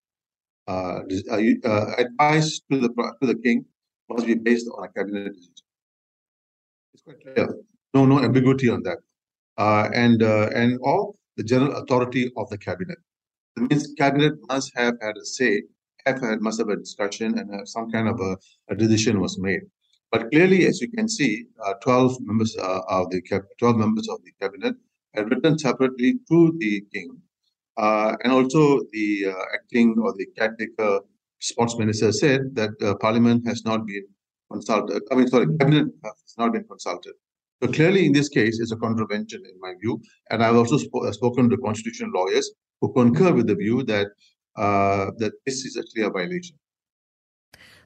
uh, 0.67 1.00
uh, 1.31 1.85
advice 1.97 2.62
to 2.71 2.79
the 2.79 2.89
to 3.21 3.27
the 3.27 3.35
king 3.43 3.65
must 4.09 4.25
be 4.25 4.35
based 4.35 4.67
on 4.75 4.83
a 4.83 4.89
cabinet 4.89 5.33
decision. 5.33 5.53
It's 6.93 7.03
quite 7.03 7.21
clear. 7.21 7.55
No, 7.93 8.05
no 8.05 8.19
ambiguity 8.19 8.69
on 8.69 8.83
that. 8.83 8.97
Uh, 9.57 9.89
and 9.93 10.21
and 10.21 10.79
all 10.81 11.17
the 11.38 11.43
general 11.43 11.75
authority 11.77 12.31
of 12.38 12.50
the 12.50 12.57
cabinet. 12.57 12.97
It 13.57 13.69
means 13.69 13.93
cabinet 13.97 14.33
must 14.50 14.71
have 14.75 14.95
had 15.01 15.17
a 15.17 15.25
say 15.25 15.63
have 16.05 16.21
had 16.21 16.41
must 16.41 16.59
have 16.59 16.69
a 16.69 16.75
discussion 16.75 17.38
and 17.39 17.50
uh, 17.51 17.65
some 17.65 17.91
kind 17.91 18.07
of 18.07 18.19
a, 18.19 18.38
a, 18.69 18.75
decision 18.75 19.19
was 19.19 19.39
made. 19.39 19.62
But 20.12 20.29
clearly, 20.31 20.65
as 20.67 20.81
you 20.81 20.89
can 20.89 21.09
see, 21.09 21.45
uh, 21.65 21.74
12 21.81 22.17
members 22.21 22.55
uh, 22.57 22.81
of 22.88 23.09
the 23.09 23.21
12 23.59 23.77
members 23.77 24.07
of 24.07 24.19
the 24.24 24.31
cabinet 24.39 24.75
had 25.13 25.29
written 25.29 25.57
separately 25.57 26.19
to 26.29 26.55
the 26.59 26.81
king, 26.93 27.09
uh, 27.09 27.25
and 27.77 28.32
also 28.32 28.82
the 28.91 29.27
uh, 29.27 29.44
acting 29.53 29.96
or 30.01 30.13
the 30.17 30.27
caretaker 30.38 31.01
sports 31.39 31.77
minister 31.77 32.12
said 32.12 32.55
that 32.55 32.72
uh, 32.82 32.96
Parliament 32.96 33.46
has 33.48 33.63
not 33.65 33.86
been 33.86 34.05
consulted. 34.51 35.01
I 35.12 35.15
mean, 35.15 35.27
sorry, 35.27 35.48
cabinet 35.60 35.88
has 36.03 36.36
not 36.38 36.53
been 36.53 36.65
consulted. 36.65 37.13
So 37.62 37.72
clearly, 37.72 38.05
in 38.05 38.12
this 38.12 38.29
case, 38.29 38.60
it's 38.60 38.72
a 38.72 38.77
contravention 38.77 39.41
in 39.46 39.60
my 39.60 39.74
view, 39.82 40.01
and 40.29 40.44
I've 40.44 40.55
also 40.55 40.77
sp- 40.77 41.12
spoken 41.12 41.50
to 41.50 41.58
constitutional 41.58 42.12
lawyers 42.13 42.51
who 42.82 42.94
concur 42.94 43.32
with 43.34 43.48
the 43.48 43.55
view 43.55 43.84
that 43.84 44.08
uh, 44.58 45.12
that 45.17 45.34
this 45.46 45.65
is 45.65 45.77
actually 45.77 46.03
a 46.03 46.10
violation. 46.10 46.58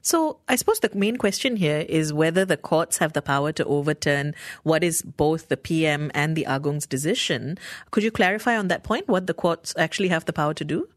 So, 0.02 0.38
I 0.48 0.56
suppose 0.56 0.80
the 0.80 0.90
main 0.94 1.16
question 1.16 1.56
here 1.56 1.84
is 1.88 2.12
whether 2.12 2.44
the 2.44 2.56
courts 2.56 2.98
have 2.98 3.12
the 3.12 3.22
power 3.22 3.52
to 3.52 3.64
overturn 3.64 4.34
what 4.62 4.82
is 4.82 5.02
both 5.02 5.48
the 5.48 5.56
PM 5.56 6.10
and 6.14 6.36
the 6.36 6.46
Agong's 6.48 6.86
decision. 6.86 7.58
Could 7.90 8.02
you 8.02 8.10
clarify 8.10 8.56
on 8.56 8.68
that 8.68 8.82
point 8.82 9.08
what 9.08 9.26
the 9.26 9.34
courts 9.34 9.74
actually 9.76 10.08
have 10.08 10.24
the 10.24 10.32
power 10.32 10.54
to 10.54 10.64
do? 10.64 10.88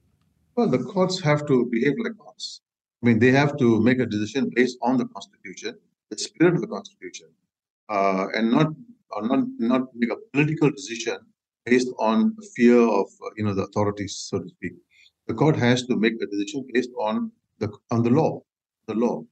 Well, 0.56 0.70
the 0.70 0.80
courts 0.80 1.20
have 1.22 1.46
to 1.48 1.66
behave 1.72 1.96
like 2.04 2.18
courts. 2.18 2.62
I 3.02 3.08
mean, 3.08 3.20
they 3.20 3.32
have 3.32 3.58
to 3.58 3.82
make 3.82 4.00
a 4.00 4.06
decision 4.06 4.52
based 4.56 4.78
on 4.82 4.98
the 4.98 5.06
Constitution, 5.06 5.78
the 6.10 6.18
spirit 6.18 6.56
of 6.56 6.62
the 6.62 6.68
Constitution, 6.68 7.28
uh, 7.90 8.28
and 8.34 8.52
not 8.52 8.68
or 9.12 9.28
not 9.28 9.46
not 9.60 9.88
make 9.96 10.12
a 10.12 10.18
political 10.32 10.72
decision 10.72 11.18
based 11.66 11.90
on 12.00 12.36
fear 12.56 12.80
of 12.80 13.08
uh, 13.26 13.30
you 13.36 13.44
know 13.44 13.54
the 13.54 13.64
authorities, 13.64 14.16
so 14.30 14.40
to 14.40 14.48
speak. 14.48 14.74
The 15.28 15.34
court 15.34 15.56
has 15.58 15.86
to 15.88 15.96
make 15.96 16.14
a 16.22 16.26
decision 16.28 16.66
based 16.74 16.92
on 17.00 17.32
the 17.60 17.70
on 17.92 18.04
the 18.04 18.10
law, 18.10 18.42
the 18.88 18.94
law. 18.94 19.24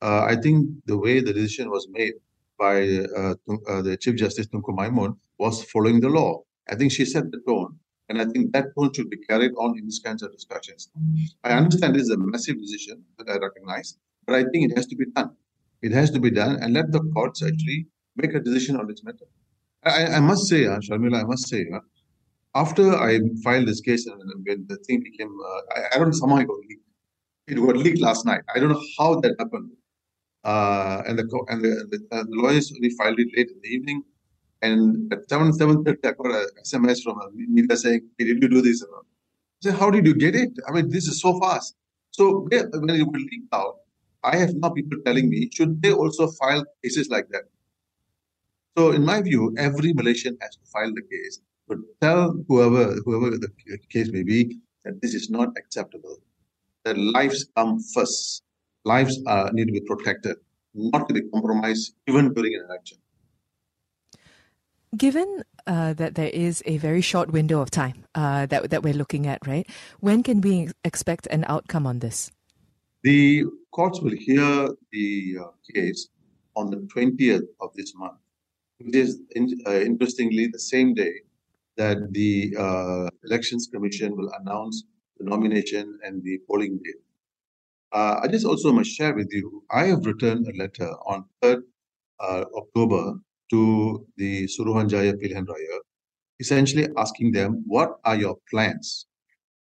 Uh, 0.00 0.24
I 0.24 0.36
think 0.36 0.68
the 0.86 0.98
way 0.98 1.20
the 1.20 1.32
decision 1.32 1.70
was 1.70 1.86
made 1.90 2.14
by 2.58 2.76
uh, 3.16 3.34
uh, 3.68 3.82
the 3.82 3.96
Chief 4.00 4.16
Justice 4.16 4.46
Tunku 4.48 4.76
Maimun 4.76 5.16
was 5.38 5.64
following 5.64 6.00
the 6.00 6.08
law. 6.08 6.42
I 6.68 6.74
think 6.74 6.92
she 6.92 7.04
set 7.04 7.30
the 7.30 7.40
tone, 7.46 7.76
and 8.08 8.20
I 8.20 8.26
think 8.26 8.52
that 8.52 8.66
tone 8.76 8.92
should 8.92 9.10
be 9.10 9.18
carried 9.28 9.52
on 9.58 9.78
in 9.78 9.84
these 9.84 10.00
kinds 10.04 10.22
of 10.22 10.32
discussions. 10.32 10.90
I 11.44 11.52
understand 11.52 11.94
this 11.94 12.02
is 12.02 12.10
a 12.10 12.18
massive 12.18 12.58
decision 12.58 13.04
that 13.18 13.28
I 13.28 13.36
recognize, 13.38 13.96
but 14.26 14.34
I 14.36 14.42
think 14.50 14.70
it 14.70 14.76
has 14.76 14.86
to 14.86 14.96
be 14.96 15.06
done. 15.06 15.30
It 15.82 15.92
has 15.92 16.10
to 16.12 16.20
be 16.20 16.30
done, 16.30 16.56
and 16.62 16.72
let 16.74 16.92
the 16.92 17.00
courts 17.14 17.42
actually 17.42 17.86
make 18.16 18.34
a 18.34 18.40
decision 18.40 18.76
on 18.76 18.86
this 18.86 19.02
matter. 19.04 19.26
I, 19.84 20.16
I 20.18 20.20
must 20.20 20.46
say, 20.48 20.66
uh, 20.66 20.78
Sharmila, 20.78 21.20
I 21.22 21.24
must 21.24 21.48
say, 21.48 21.66
uh, 21.74 21.80
after 22.54 22.94
I 22.94 23.18
filed 23.42 23.66
this 23.66 23.80
case 23.80 24.06
and 24.06 24.20
when 24.46 24.66
the 24.68 24.76
thing 24.86 25.02
became, 25.02 25.32
uh, 25.44 25.60
I, 25.76 25.94
I, 25.94 25.98
don't 25.98 26.08
know, 26.08 26.12
somehow 26.12 26.36
leaked. 26.36 26.84
It 27.52 27.56
got 27.56 27.76
leaked 27.76 28.00
last 28.00 28.24
night. 28.24 28.42
I 28.54 28.58
don't 28.58 28.70
know 28.70 28.84
how 28.98 29.20
that 29.20 29.34
happened. 29.38 29.70
Uh, 30.42 31.02
and 31.06 31.18
the 31.18 31.24
and 31.48 31.62
the, 31.64 32.00
uh, 32.10 32.22
the, 32.22 32.36
lawyers 32.42 32.72
only 32.74 32.90
filed 32.90 33.20
it 33.20 33.28
late 33.36 33.50
in 33.50 33.60
the 33.62 33.68
evening. 33.68 34.02
And 34.62 35.12
at 35.12 35.28
7 35.28 35.52
7 35.52 35.84
I 35.86 36.12
got 36.12 36.26
an 36.26 36.46
SMS 36.64 37.02
from 37.02 37.20
a 37.20 37.30
media 37.32 37.76
saying, 37.76 38.08
hey, 38.16 38.24
Did 38.24 38.42
you 38.42 38.48
do 38.48 38.62
this? 38.62 38.82
I 38.82 38.86
said, 39.60 39.74
How 39.74 39.90
did 39.90 40.06
you 40.06 40.14
get 40.14 40.34
it? 40.34 40.50
I 40.66 40.72
mean, 40.72 40.88
this 40.88 41.06
is 41.06 41.20
so 41.20 41.38
fast. 41.40 41.76
So 42.10 42.48
when 42.50 42.90
it 42.90 43.06
was 43.06 43.22
leaked 43.30 43.52
out, 43.52 43.76
I 44.24 44.36
have 44.36 44.54
now 44.54 44.70
people 44.70 44.98
telling 45.04 45.28
me, 45.28 45.50
should 45.52 45.82
they 45.82 45.92
also 45.92 46.28
file 46.28 46.64
cases 46.82 47.10
like 47.10 47.28
that? 47.30 47.44
So, 48.78 48.92
in 48.92 49.04
my 49.04 49.20
view, 49.20 49.54
every 49.58 49.92
Malaysian 49.92 50.38
has 50.40 50.56
to 50.56 50.64
file 50.72 50.92
the 50.94 51.02
case, 51.02 51.40
but 51.68 51.78
tell 52.00 52.42
whoever 52.48 52.94
whoever 53.04 53.36
the 53.36 53.50
case 53.90 54.10
may 54.10 54.22
be 54.22 54.58
that 54.84 55.02
this 55.02 55.12
is 55.12 55.28
not 55.28 55.48
acceptable. 55.58 56.16
That 56.84 56.98
lives 56.98 57.46
come 57.56 57.78
first. 57.94 58.42
Lives 58.84 59.20
uh, 59.26 59.50
need 59.52 59.66
to 59.66 59.72
be 59.72 59.80
protected, 59.80 60.36
not 60.74 61.08
to 61.08 61.14
be 61.14 61.22
compromised, 61.30 61.94
even 62.08 62.32
during 62.34 62.54
an 62.54 62.66
election. 62.68 62.98
Given 64.96 65.44
uh, 65.66 65.94
that 65.94 66.16
there 66.16 66.28
is 66.28 66.62
a 66.66 66.76
very 66.78 67.00
short 67.00 67.30
window 67.32 67.60
of 67.60 67.70
time 67.70 68.04
uh, 68.14 68.46
that 68.46 68.70
that 68.70 68.82
we're 68.82 68.94
looking 68.94 69.26
at, 69.26 69.46
right? 69.46 69.66
When 70.00 70.22
can 70.22 70.40
we 70.40 70.68
expect 70.84 71.26
an 71.30 71.44
outcome 71.48 71.86
on 71.86 72.00
this? 72.00 72.30
The 73.02 73.44
courts 73.70 74.00
will 74.00 74.16
hear 74.18 74.68
the 74.90 75.36
uh, 75.40 75.44
case 75.72 76.08
on 76.54 76.70
the 76.70 76.78
20th 76.94 77.46
of 77.60 77.72
this 77.74 77.94
month 77.94 78.18
which 78.84 78.96
is 78.96 79.20
uh, 79.66 79.80
interestingly 79.80 80.46
the 80.46 80.58
same 80.58 80.94
day 80.94 81.12
that 81.76 82.12
the 82.12 82.54
uh, 82.58 83.08
Elections 83.24 83.68
Commission 83.72 84.16
will 84.16 84.30
announce 84.40 84.84
the 85.22 85.30
nomination 85.30 85.98
and 86.04 86.22
the 86.22 86.38
polling 86.48 86.78
day. 86.84 86.94
Uh, 87.92 88.20
I 88.22 88.28
just 88.28 88.46
also 88.46 88.72
must 88.72 88.90
share 88.90 89.14
with 89.14 89.28
you, 89.32 89.62
I 89.70 89.84
have 89.84 90.04
written 90.06 90.46
a 90.46 90.56
letter 90.56 90.90
on 91.06 91.24
3rd 91.42 91.62
uh, 92.20 92.44
October 92.56 93.14
to 93.50 94.06
the 94.16 94.44
Suruhanjaya 94.44 95.14
Pilihan 95.14 95.46
Raya, 95.46 95.78
essentially 96.40 96.88
asking 96.96 97.32
them, 97.32 97.62
what 97.66 97.98
are 98.04 98.16
your 98.16 98.38
plans 98.50 99.06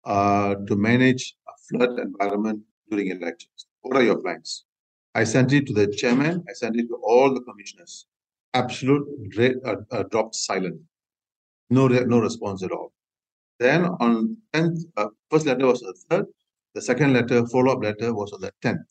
uh, 0.04 0.56
to 0.66 0.76
manage 0.76 1.36
a 1.48 1.52
flood 1.68 1.98
environment 1.98 2.60
during 2.90 3.08
elections? 3.08 3.66
What 3.80 3.96
are 3.96 4.02
your 4.02 4.20
plans? 4.20 4.64
I 5.14 5.24
sent 5.24 5.52
it 5.52 5.66
to 5.66 5.72
the 5.72 5.86
chairman, 5.86 6.44
I 6.48 6.52
sent 6.52 6.76
it 6.76 6.88
to 6.88 6.96
all 7.02 7.32
the 7.32 7.40
commissioners 7.40 8.06
absolute 8.54 9.06
uh, 9.64 9.76
uh, 9.90 10.02
dropped 10.04 10.34
silent. 10.34 10.80
No, 11.70 11.88
no 11.88 12.20
response 12.20 12.62
at 12.62 12.70
all. 12.70 12.92
Then 13.62 13.84
on 14.00 14.36
10th, 14.54 14.80
uh, 14.96 15.06
first 15.30 15.46
letter 15.46 15.66
was 15.66 15.80
the 15.80 15.94
third. 16.10 16.26
The 16.74 16.82
second 16.82 17.12
letter, 17.12 17.46
follow-up 17.46 17.80
letter, 17.80 18.12
was 18.12 18.32
on 18.32 18.40
the 18.40 18.52
10th. 18.64 18.88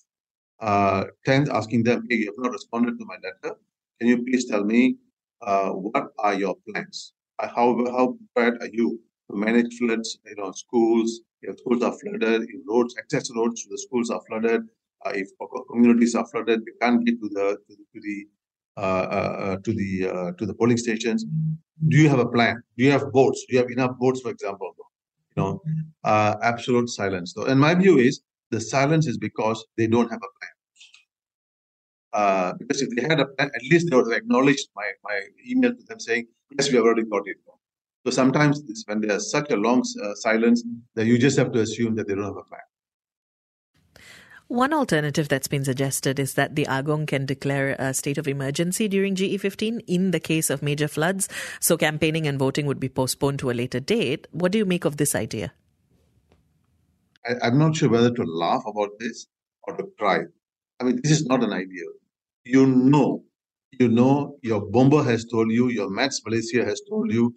Uh, 0.62 1.04
10th, 1.28 1.50
asking 1.50 1.84
them, 1.84 2.08
hey, 2.10 2.18
you 2.18 2.28
have 2.28 2.38
not 2.38 2.54
responded 2.54 2.98
to 2.98 3.06
my 3.06 3.16
letter. 3.16 3.58
Can 4.00 4.08
you 4.08 4.24
please 4.24 4.46
tell 4.46 4.64
me 4.64 4.96
uh, 5.42 5.72
what 5.72 6.08
are 6.20 6.36
your 6.36 6.56
plans? 6.68 7.12
Uh, 7.40 7.50
how 7.54 7.68
how 7.96 8.16
prepared 8.20 8.62
are 8.62 8.70
you 8.72 9.02
to 9.30 9.36
manage 9.36 9.78
floods? 9.78 10.20
You 10.26 10.36
know, 10.38 10.52
schools. 10.54 11.20
If 11.42 11.60
schools 11.60 11.84
are 11.84 11.96
flooded, 12.00 12.44
if 12.44 12.62
roads, 12.70 12.96
access 12.98 13.30
roads 13.36 13.64
to 13.64 13.70
the 13.72 13.78
schools 13.78 14.10
are 14.10 14.22
flooded, 14.28 14.62
uh, 15.06 15.12
if 15.14 15.28
communities 15.70 16.16
are 16.16 16.28
flooded, 16.28 16.62
we 16.66 16.74
can't 16.82 17.04
get 17.06 17.20
to 17.20 17.30
the 17.30 17.58
to, 17.68 17.76
to 17.76 18.00
the 18.08 18.18
Uh, 18.78 18.80
uh, 18.80 18.84
uh, 18.86 19.58
to 19.66 19.74
the 19.74 20.34
to 20.38 20.46
the 20.46 20.54
polling 20.54 20.78
stations. 20.78 21.26
Do 21.90 21.98
you 21.98 22.08
have 22.08 22.20
a 22.20 22.26
plan? 22.26 22.64
Do 22.78 22.86
you 22.86 22.92
have 22.92 23.12
boats? 23.12 23.44
Do 23.50 23.56
you 23.56 23.60
have 23.60 23.70
enough 23.70 23.98
boats, 24.00 24.22
for 24.22 24.30
example? 24.30 24.74
You 25.36 25.44
know, 25.44 25.62
absolute 26.06 26.90
silence. 26.90 27.34
Though, 27.34 27.46
and 27.46 27.60
my 27.60 27.76
view 27.76 27.98
is 27.98 28.22
the 28.50 28.62
silence 28.62 29.08
is 29.08 29.18
because 29.18 29.66
they 29.78 29.88
don't 29.88 30.10
have 30.10 30.22
a 30.30 30.32
plan. 30.40 30.54
Uh, 32.14 32.54
because 32.60 32.82
if 32.82 32.90
they 32.96 33.02
had 33.02 33.20
a 33.20 33.26
plan, 33.26 33.52
at 33.54 33.62
least 33.70 33.90
they 33.90 33.96
would 33.96 34.08
have 34.08 34.18
acknowledged 34.18 34.70
my, 34.76 34.90
my 35.04 35.20
email 35.50 35.74
to 35.74 35.84
them 35.84 36.00
saying, 36.00 36.26
yes, 36.58 36.70
we 36.70 36.76
have 36.76 36.86
already 36.86 37.04
got 37.04 37.28
it. 37.28 37.38
So 38.06 38.12
sometimes 38.12 38.64
this, 38.64 38.84
when 38.88 39.02
there's 39.02 39.32
such 39.32 39.52
a 39.52 39.58
long 39.58 39.84
uh, 40.04 40.14
silence, 40.16 40.64
that 40.96 41.06
you 41.06 41.18
just 41.18 41.38
have 41.38 41.52
to 41.52 41.60
assume 41.60 41.96
that 41.96 42.08
they 42.08 42.16
don't 42.16 42.26
have 42.26 42.38
a 42.38 42.44
plan. 42.44 42.62
One 44.52 44.74
alternative 44.74 45.30
that's 45.30 45.48
been 45.48 45.64
suggested 45.64 46.20
is 46.20 46.34
that 46.34 46.58
the 46.58 46.66
Agong 46.66 47.08
can 47.08 47.26
declare 47.26 47.74
a 47.80 47.94
state 47.94 48.18
of 48.18 48.28
emergency 48.28 48.90
during 48.90 49.16
GE15 49.16 49.80
in 49.88 50.12
the 50.12 50.20
case 50.20 50.50
of 50.50 50.62
major 50.62 50.90
floods, 50.90 51.30
so 51.62 51.78
campaigning 51.78 52.28
and 52.28 52.38
voting 52.38 52.66
would 52.66 52.78
be 52.78 52.90
postponed 52.90 53.40
to 53.40 53.50
a 53.50 53.54
later 53.54 53.80
date. 53.80 54.28
What 54.32 54.52
do 54.52 54.58
you 54.58 54.66
make 54.66 54.84
of 54.84 54.98
this 54.98 55.16
idea? 55.16 55.54
I, 57.26 57.48
am 57.48 57.60
not 57.60 57.78
sure 57.78 57.88
whether 57.88 58.12
to 58.12 58.24
laugh 58.24 58.62
about 58.68 58.90
this 59.00 59.26
or 59.64 59.78
to 59.78 59.86
cry. 59.98 60.24
I 60.82 60.84
mean, 60.84 61.00
this 61.02 61.14
is 61.14 61.26
not 61.26 61.46
an 61.46 61.54
idea. 61.54 61.86
You 62.44 62.66
know, 62.66 63.24
you 63.80 63.88
know, 63.88 64.36
your 64.42 64.70
Bomba 64.70 65.02
has 65.04 65.24
told 65.24 65.50
you, 65.50 65.70
your 65.70 65.90
MetMalaysia 65.90 66.68
has 66.68 66.82
told 66.90 67.14
you, 67.14 67.34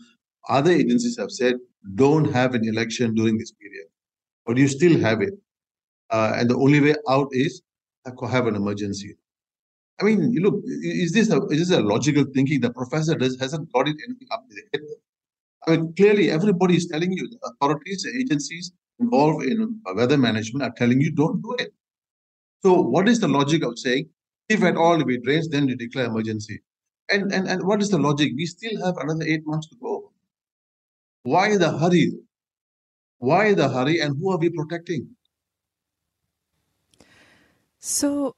other 0.48 0.72
agencies 0.72 1.16
have 1.20 1.30
said, 1.30 1.54
don't 1.94 2.32
have 2.32 2.56
an 2.56 2.66
election 2.68 3.14
during 3.14 3.38
this 3.38 3.52
period. 3.52 3.86
But 4.44 4.56
you 4.56 4.66
still 4.66 4.98
have 4.98 5.22
it 5.22 5.34
uh, 6.14 6.32
and 6.38 6.48
the 6.48 6.56
only 6.56 6.80
way 6.80 6.94
out 7.08 7.28
is 7.32 7.62
have 8.30 8.46
an 8.46 8.54
emergency. 8.54 9.16
I 10.00 10.04
mean, 10.04 10.34
look, 10.44 10.56
is 10.82 11.12
this 11.12 11.30
a, 11.30 11.40
is 11.46 11.68
this 11.68 11.78
a 11.78 11.82
logical 11.82 12.24
thinking? 12.34 12.60
The 12.60 12.70
professor 12.70 13.14
does, 13.14 13.38
hasn't 13.40 13.72
got 13.72 13.88
it 13.88 13.96
anything 14.06 14.28
up 14.30 14.44
to 14.48 14.54
the 14.54 14.62
head. 14.72 14.82
I 15.66 15.70
mean, 15.70 15.94
clearly, 15.94 16.30
everybody 16.30 16.76
is 16.76 16.86
telling 16.86 17.12
you, 17.12 17.28
the 17.28 17.38
authorities, 17.48 18.02
the 18.02 18.12
agencies 18.20 18.72
involved 19.00 19.44
in 19.46 19.80
weather 19.94 20.18
management 20.18 20.62
are 20.62 20.74
telling 20.76 21.00
you, 21.00 21.10
don't 21.10 21.40
do 21.42 21.56
it. 21.58 21.72
So, 22.62 22.80
what 22.80 23.08
is 23.08 23.18
the 23.20 23.28
logic 23.28 23.64
of 23.64 23.78
saying, 23.78 24.08
if 24.48 24.62
at 24.62 24.76
all 24.76 25.00
if 25.00 25.08
it 25.08 25.26
rains, 25.26 25.48
then 25.48 25.68
you 25.68 25.76
declare 25.76 26.06
emergency? 26.06 26.60
And, 27.10 27.32
and, 27.32 27.48
and 27.48 27.66
what 27.66 27.82
is 27.82 27.90
the 27.90 27.98
logic? 27.98 28.32
We 28.36 28.46
still 28.46 28.84
have 28.84 28.96
another 28.98 29.24
eight 29.24 29.46
months 29.46 29.68
to 29.68 29.76
go. 29.82 30.12
Why 31.22 31.56
the 31.56 31.76
hurry? 31.78 32.12
Why 33.18 33.54
the 33.54 33.68
hurry, 33.68 34.00
and 34.00 34.16
who 34.18 34.30
are 34.32 34.38
we 34.38 34.50
protecting? 34.50 35.08
So, 37.86 38.34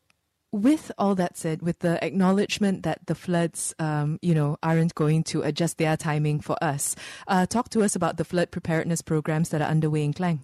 with 0.51 0.91
all 0.99 1.15
that 1.15 1.39
said, 1.39 1.63
with 1.63 1.79
the 1.79 2.05
acknowledgement 2.05 2.83
that 2.83 3.07
the 3.07 3.15
floods, 3.15 3.77
um, 3.79 4.19
you 4.21 4.35
know, 4.35 4.57
aren't 4.61 4.97
going 4.97 5.23
to 5.31 5.43
adjust 5.43 5.79
their 5.79 5.97
timing 5.97 6.41
for 6.41 6.57
us, 6.61 6.97
uh, 7.29 7.47
talk 7.47 7.69
to 7.69 7.85
us 7.85 7.95
about 7.95 8.17
the 8.17 8.25
flood 8.25 8.51
preparedness 8.51 9.03
programs 9.03 9.51
that 9.51 9.63
are 9.63 9.69
underway 9.69 10.03
in 10.03 10.13
Klang. 10.13 10.41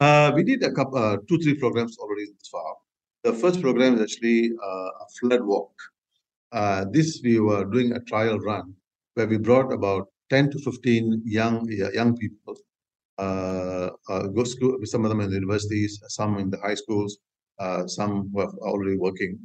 Uh, 0.00 0.32
we 0.34 0.44
did 0.44 0.62
a 0.62 0.72
couple, 0.72 0.96
uh, 0.96 1.18
two, 1.28 1.36
three 1.40 1.58
programs 1.58 1.98
already 1.98 2.24
this 2.24 2.48
far. 2.50 2.76
The 3.22 3.34
first 3.34 3.60
program 3.60 3.96
is 3.96 4.00
actually 4.00 4.52
uh, 4.64 4.88
a 5.04 5.06
flood 5.20 5.42
walk. 5.42 5.74
Uh, 6.52 6.86
this 6.90 7.20
we 7.22 7.38
were 7.38 7.66
doing 7.66 7.92
a 7.92 8.00
trial 8.00 8.38
run 8.38 8.74
where 9.12 9.26
we 9.26 9.36
brought 9.36 9.70
about 9.74 10.08
10 10.30 10.52
to 10.52 10.58
15 10.58 11.20
young 11.26 11.68
young 11.92 12.16
people 12.16 12.56
uh, 13.18 13.90
go 14.08 14.44
school, 14.44 14.78
some 14.84 15.04
of 15.04 15.10
them 15.10 15.20
in 15.20 15.28
the 15.28 15.34
universities, 15.34 16.02
some 16.08 16.38
in 16.38 16.48
the 16.48 16.58
high 16.60 16.74
schools, 16.74 17.18
uh, 17.58 17.86
some 17.86 18.30
who 18.32 18.40
are 18.40 18.52
already 18.58 18.96
working, 18.96 19.38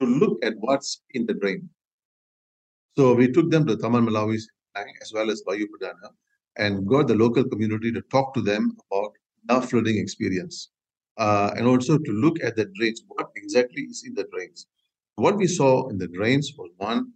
to 0.00 0.06
look 0.06 0.44
at 0.44 0.54
what's 0.58 1.02
in 1.12 1.26
the 1.26 1.34
drain. 1.34 1.68
So 2.96 3.14
we 3.14 3.30
took 3.30 3.50
them 3.50 3.66
to 3.66 3.76
Taman 3.76 4.06
Melawis 4.06 4.42
as 4.76 5.12
well 5.12 5.30
as 5.30 5.42
Bayu 5.46 5.66
and 6.56 6.86
got 6.86 7.08
the 7.08 7.14
local 7.14 7.44
community 7.44 7.92
to 7.92 8.02
talk 8.02 8.34
to 8.34 8.40
them 8.42 8.76
about 8.90 9.12
the 9.44 9.66
flooding 9.66 9.98
experience. 9.98 10.70
Uh, 11.16 11.52
and 11.56 11.66
also 11.66 11.98
to 11.98 12.12
look 12.12 12.42
at 12.42 12.56
the 12.56 12.66
drains, 12.76 13.02
what 13.08 13.28
exactly 13.36 13.82
is 13.82 14.04
in 14.06 14.14
the 14.14 14.26
drains. 14.32 14.66
What 15.16 15.36
we 15.36 15.46
saw 15.46 15.88
in 15.88 15.98
the 15.98 16.08
drains 16.08 16.52
was 16.56 16.70
one, 16.78 17.12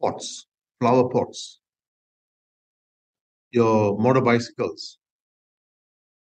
pots, 0.00 0.46
flower 0.80 1.08
pots, 1.08 1.60
your 3.50 3.98
motor 3.98 4.20
bicycles, 4.20 4.98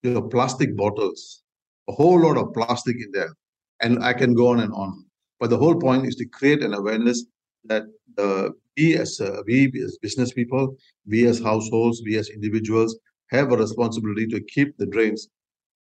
your 0.02 0.23
plastic 0.28 0.76
bottles, 0.76 1.43
a 1.88 1.93
whole 1.93 2.21
lot 2.21 2.37
of 2.37 2.52
plastic 2.52 2.97
in 2.97 3.11
there. 3.12 3.35
And 3.81 4.02
I 4.02 4.12
can 4.12 4.35
go 4.35 4.49
on 4.49 4.61
and 4.61 4.73
on. 4.73 5.05
But 5.38 5.50
the 5.50 5.59
whole 5.59 5.78
point 5.78 6.07
is 6.07 6.14
to 6.16 6.26
create 6.26 6.62
an 6.62 6.75
awareness 6.75 7.26
that 7.64 7.85
the 8.16 8.55
we 8.76 8.97
as 8.97 9.21
uh, 9.21 9.43
we 9.47 9.73
as 9.85 9.99
business 10.00 10.33
people, 10.33 10.76
we 11.07 11.26
as 11.26 11.40
households, 11.40 12.02
we 12.05 12.16
as 12.16 12.28
individuals 12.28 12.99
have 13.31 13.52
a 13.52 13.57
responsibility 13.57 14.26
to 14.28 14.40
keep 14.40 14.76
the 14.78 14.87
drains 14.87 15.28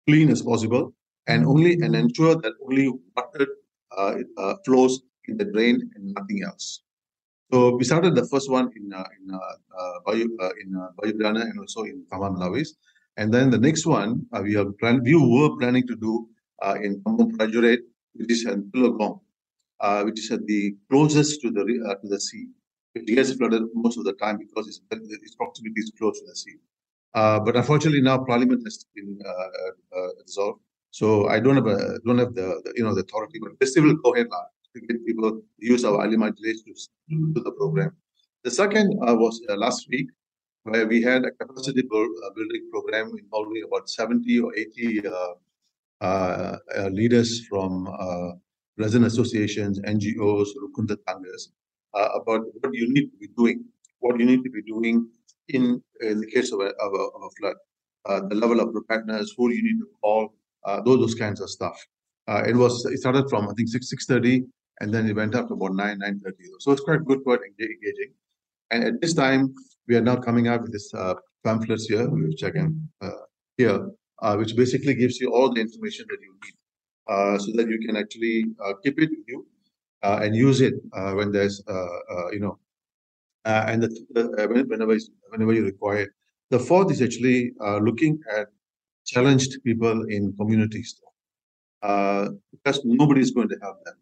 clean 0.06 0.30
as 0.30 0.42
possible 0.42 0.94
and 1.26 1.46
only 1.46 1.74
and 1.74 1.94
ensure 1.96 2.36
that 2.36 2.52
only 2.62 2.92
water 3.16 3.46
uh, 3.96 4.14
uh, 4.36 4.54
flows 4.64 5.00
in 5.28 5.36
the 5.36 5.44
drain 5.44 5.90
and 5.94 6.14
nothing 6.14 6.42
else. 6.44 6.82
So 7.52 7.76
we 7.76 7.84
started 7.84 8.14
the 8.14 8.26
first 8.26 8.50
one 8.50 8.70
in 8.76 8.92
uh, 8.92 9.04
in 9.18 9.34
uh, 9.34 9.38
uh, 9.38 10.00
Bayu, 10.06 10.26
uh, 10.40 10.50
in 10.60 10.74
uh, 10.76 10.88
and 11.04 11.58
also 11.58 11.82
in 11.82 12.04
Taman 12.10 12.34
Melawis. 12.34 12.70
And 13.16 13.32
then 13.32 13.50
the 13.50 13.58
next 13.58 13.86
one 13.86 14.26
uh, 14.32 14.42
we 14.42 14.56
are 14.56 14.66
plan- 14.80 15.02
we 15.02 15.14
were 15.14 15.56
planning 15.56 15.86
to 15.86 15.96
do 15.96 16.28
uh, 16.62 16.74
in 16.82 17.00
Kampung 17.02 17.32
Prajurit, 17.36 17.80
which 18.14 18.30
is 18.30 18.44
in 18.46 18.64
Telok 18.74 18.98
Gong, 18.98 19.20
uh, 19.80 20.02
which 20.02 20.18
is 20.18 20.30
at 20.30 20.44
the 20.46 20.76
closest 20.90 21.40
to 21.42 21.50
the 21.50 21.62
uh, 21.88 21.94
to 21.94 22.08
the 22.08 22.20
sea. 22.20 22.46
It 22.94 23.06
gets 23.06 23.32
flooded 23.34 23.62
most 23.74 23.98
of 23.98 24.04
the 24.04 24.14
time 24.14 24.38
because 24.38 24.68
its, 24.68 24.80
its 24.90 25.34
proximity 25.34 25.80
is 25.80 25.92
close 25.98 26.18
to 26.20 26.26
the 26.26 26.36
sea. 26.36 26.56
Uh, 27.14 27.40
but 27.40 27.56
unfortunately 27.56 28.00
now 28.00 28.18
Parliament 28.18 28.62
has 28.64 28.84
been 28.94 29.18
uh, 29.24 29.98
uh, 29.98 30.08
dissolved, 30.26 30.60
so 30.90 31.28
I 31.28 31.38
don't 31.40 31.56
have 31.56 31.66
a, 31.66 31.98
don't 32.04 32.18
have 32.18 32.34
the, 32.34 32.60
the, 32.64 32.72
you 32.76 32.84
know 32.84 32.94
the 32.94 33.02
authority. 33.02 33.38
But 33.40 33.68
still 33.68 33.84
will 33.84 33.96
go 33.96 34.14
ahead 34.14 34.28
now 34.30 34.46
to 34.74 34.80
get 34.80 35.06
people 35.06 35.40
use 35.58 35.84
our 35.84 35.98
ahli 36.04 36.16
majlis 36.16 36.58
to 36.66 36.74
do 37.08 37.40
the 37.42 37.52
program. 37.52 37.92
The 38.42 38.50
second 38.50 38.98
uh, 39.06 39.14
was 39.14 39.40
uh, 39.48 39.56
last 39.56 39.88
week 39.88 40.08
where 40.64 40.86
we 40.86 41.02
had 41.02 41.24
a 41.24 41.30
capacity 41.30 41.80
uh, 41.80 42.30
building 42.36 42.68
program 42.70 43.12
involving 43.18 43.62
about 43.66 43.88
70 43.88 44.40
or 44.40 44.54
80 44.56 45.02
leaders 46.90 47.46
from 47.46 47.88
resident 48.76 49.06
associations, 49.06 49.80
NGOs, 49.80 50.48
Rukun 50.62 50.86
Tetanggas, 50.86 51.52
uh, 51.94 52.08
about 52.20 52.42
what 52.60 52.74
you 52.74 52.92
need 52.92 53.10
to 53.10 53.16
be 53.18 53.28
doing, 53.36 53.64
what 54.00 54.18
you 54.18 54.26
need 54.26 54.42
to 54.42 54.50
be 54.50 54.62
doing 54.62 55.08
in, 55.48 55.82
in 56.00 56.20
the 56.20 56.26
case 56.26 56.52
of 56.52 56.60
a, 56.60 56.66
of 56.80 56.92
a, 56.92 57.02
of 57.16 57.22
a 57.22 57.30
flood, 57.38 57.56
uh, 58.06 58.20
the 58.28 58.34
level 58.34 58.60
of 58.60 58.72
preparedness, 58.72 59.34
who 59.36 59.50
you 59.50 59.62
need 59.62 59.78
to 59.78 59.86
call, 60.02 60.34
uh, 60.64 60.80
those, 60.80 60.98
those 60.98 61.14
kinds 61.14 61.40
of 61.40 61.48
stuff. 61.48 61.78
Uh, 62.26 62.42
it 62.46 62.56
was 62.56 62.84
it 62.86 62.98
started 62.98 63.28
from 63.28 63.46
I 63.48 63.52
think 63.52 63.68
six 63.68 63.90
six 63.90 64.06
thirty, 64.06 64.44
and 64.80 64.92
then 64.92 65.06
it 65.06 65.14
went 65.14 65.34
up 65.34 65.48
to 65.48 65.54
about 65.54 65.74
nine 65.74 65.98
nine 65.98 66.18
thirty. 66.20 66.44
So 66.58 66.72
it's 66.72 66.80
quite 66.80 67.04
good, 67.04 67.22
quite 67.22 67.40
engaging. 67.40 68.14
And 68.70 68.84
at 68.84 69.00
this 69.00 69.14
time, 69.14 69.54
we 69.88 69.96
are 69.96 70.00
now 70.00 70.16
coming 70.16 70.48
out 70.48 70.62
with 70.62 70.72
this 70.72 70.92
uh, 70.94 71.14
pamphlets 71.44 71.86
here, 71.86 72.08
which 72.08 72.42
I 72.42 72.50
can 72.50 72.88
uh, 73.02 73.10
here, 73.56 73.90
which 74.36 74.56
basically 74.56 74.94
gives 74.94 75.20
you 75.20 75.32
all 75.32 75.52
the 75.52 75.60
information 75.60 76.06
that 76.08 76.18
you 76.20 76.32
need 76.32 76.54
uh, 77.06 77.38
so 77.38 77.52
that 77.56 77.68
you 77.68 77.78
can 77.86 77.96
actually 77.96 78.46
uh, 78.64 78.72
keep 78.82 78.98
it 78.98 79.10
with 79.10 79.24
you 79.28 79.46
uh, 80.02 80.20
and 80.22 80.34
use 80.34 80.60
it 80.60 80.74
when 81.14 81.30
there's, 81.32 81.62
you 82.32 82.40
know, 82.40 82.58
and 83.44 83.82
the, 83.82 83.88
the, 84.10 84.66
whenever, 84.68 84.96
whenever 85.30 85.52
you 85.52 85.64
require 85.64 85.98
it. 85.98 86.10
The 86.50 86.58
fourth 86.58 86.90
is 86.90 87.02
actually 87.02 87.52
looking 87.60 88.20
at 88.34 88.48
challenged 89.04 89.62
people 89.64 90.04
in 90.08 90.34
communities 90.36 91.00
because 91.82 92.80
nobody 92.84 93.20
is 93.20 93.30
going 93.30 93.48
to 93.50 93.58
help 93.60 93.84
them. 93.84 93.94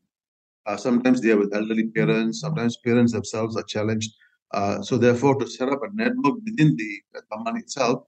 Uh, 0.64 0.76
sometimes 0.76 1.20
they 1.20 1.30
are 1.32 1.36
with 1.36 1.52
elderly 1.54 1.88
parents. 1.88 2.40
Sometimes 2.40 2.76
parents 2.76 3.12
themselves 3.12 3.56
are 3.56 3.64
challenged. 3.64 4.12
Uh, 4.52 4.82
so 4.82 4.98
therefore, 4.98 5.38
to 5.38 5.46
set 5.46 5.68
up 5.68 5.80
a 5.82 5.94
network 5.94 6.34
within 6.44 6.76
the 6.76 7.00
Taman 7.32 7.56
itself, 7.56 8.04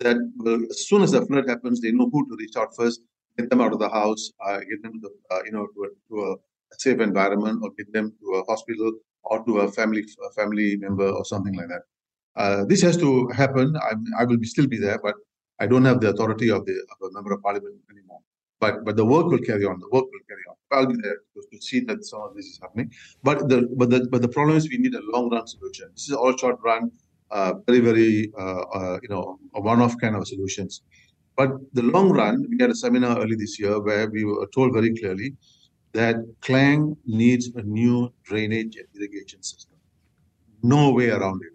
that 0.00 0.16
will, 0.36 0.60
as 0.70 0.88
soon 0.88 1.02
as 1.02 1.12
the 1.12 1.24
flood 1.26 1.48
happens, 1.48 1.80
they 1.80 1.92
know 1.92 2.10
who 2.10 2.28
to 2.28 2.36
reach 2.36 2.56
out 2.56 2.74
first 2.76 3.00
get 3.38 3.50
them 3.50 3.60
out 3.60 3.72
of 3.72 3.78
the 3.78 3.88
house, 3.88 4.30
uh, 4.44 4.58
get 4.58 4.82
them 4.82 5.00
to 5.00 5.08
uh, 5.30 5.40
you 5.44 5.52
know, 5.52 5.66
to 5.74 5.84
a, 5.84 5.88
to 6.08 6.32
a, 6.32 6.36
safe 6.78 7.00
environment, 7.00 7.60
or 7.62 7.70
get 7.78 7.92
them 7.92 8.12
to 8.20 8.26
a 8.34 8.44
hospital 8.50 8.92
or 9.22 9.44
to 9.44 9.60
a 9.60 9.70
family 9.70 10.04
a 10.28 10.32
family 10.32 10.76
member 10.76 11.08
or 11.08 11.24
something 11.24 11.54
like 11.54 11.68
that. 11.68 11.82
Uh, 12.36 12.64
this 12.64 12.82
has 12.82 12.96
to 12.96 13.28
happen. 13.28 13.76
I, 13.76 13.92
I 14.18 14.24
will 14.24 14.38
be, 14.38 14.46
still 14.46 14.66
be 14.66 14.78
there, 14.78 14.98
but 15.00 15.14
I 15.60 15.66
don't 15.68 15.84
have 15.84 16.00
the 16.00 16.08
authority 16.08 16.50
of 16.50 16.66
the 16.66 16.72
of 16.72 17.10
a 17.10 17.12
member 17.12 17.32
of 17.32 17.42
parliament 17.42 17.76
anymore. 17.90 18.20
But 18.58 18.84
but 18.84 18.96
the 18.96 19.04
work 19.04 19.26
will 19.26 19.38
carry 19.38 19.64
on. 19.64 19.78
The 19.78 19.88
work 19.92 20.06
will 20.12 20.24
carry 20.28 20.44
on. 20.50 20.56
I'll 20.72 20.86
be 20.86 21.00
there 21.00 21.18
to, 21.54 21.62
see 21.62 21.80
that 21.80 22.04
some 22.04 22.22
of 22.22 22.34
this 22.34 22.46
is 22.46 22.58
happening. 22.60 22.90
But 23.22 23.48
the 23.48 23.68
but 23.76 23.90
the 23.90 24.08
but 24.10 24.22
the 24.22 24.28
problem 24.28 24.56
is 24.56 24.68
we 24.68 24.78
need 24.78 24.94
a 24.94 25.04
long 25.12 25.30
run 25.30 25.46
solution. 25.46 25.88
This 25.94 26.08
is 26.08 26.14
all 26.14 26.36
short 26.36 26.58
run, 26.64 26.90
uh, 27.30 27.54
very 27.66 27.80
very 27.80 28.32
uh, 28.38 28.62
uh, 28.78 28.98
you 29.02 29.08
know 29.08 29.38
one 29.52 29.80
off 29.80 29.96
kind 30.00 30.16
of 30.16 30.26
solutions. 30.26 30.82
But 31.36 31.50
the 31.72 31.82
long 31.82 32.10
run, 32.10 32.46
we 32.48 32.56
had 32.60 32.70
a 32.70 32.74
seminar 32.74 33.18
early 33.20 33.34
this 33.34 33.58
year 33.58 33.80
where 33.80 34.08
we 34.08 34.24
were 34.24 34.46
told 34.54 34.72
very 34.72 34.94
clearly 34.96 35.34
that 35.92 36.16
Klang 36.40 36.96
needs 37.06 37.50
a 37.54 37.62
new 37.62 38.12
drainage 38.22 38.76
and 38.76 38.86
irrigation 38.94 39.42
system. 39.42 39.76
No 40.62 40.92
way 40.92 41.10
around 41.10 41.42
it. 41.42 41.52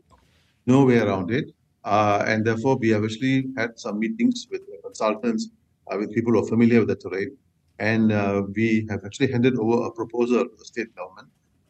No 0.66 0.86
way 0.86 1.00
around 1.00 1.32
it. 1.32 1.46
Uh, 1.84 2.24
and 2.28 2.46
therefore, 2.46 2.76
we 2.78 2.90
have 2.90 3.04
actually 3.04 3.46
had 3.58 3.80
some 3.80 4.00
meetings 4.00 4.48
with 4.52 4.62
consultants, 4.84 5.50
uh, 5.92 5.98
with 5.98 6.14
people 6.14 6.34
who 6.34 6.40
are 6.40 6.48
familiar 6.48 6.80
with 6.80 6.90
the 6.90 6.96
terrain. 6.96 7.38
And 7.80 8.12
uh, 8.12 8.44
we 8.54 8.86
have 8.90 9.06
actually 9.06 9.32
handed 9.32 9.58
over 9.58 9.88
a 9.88 9.92
proposal 9.92 10.44
to 10.44 10.56
the 10.58 10.66
state 10.66 10.94
government, 10.96 11.30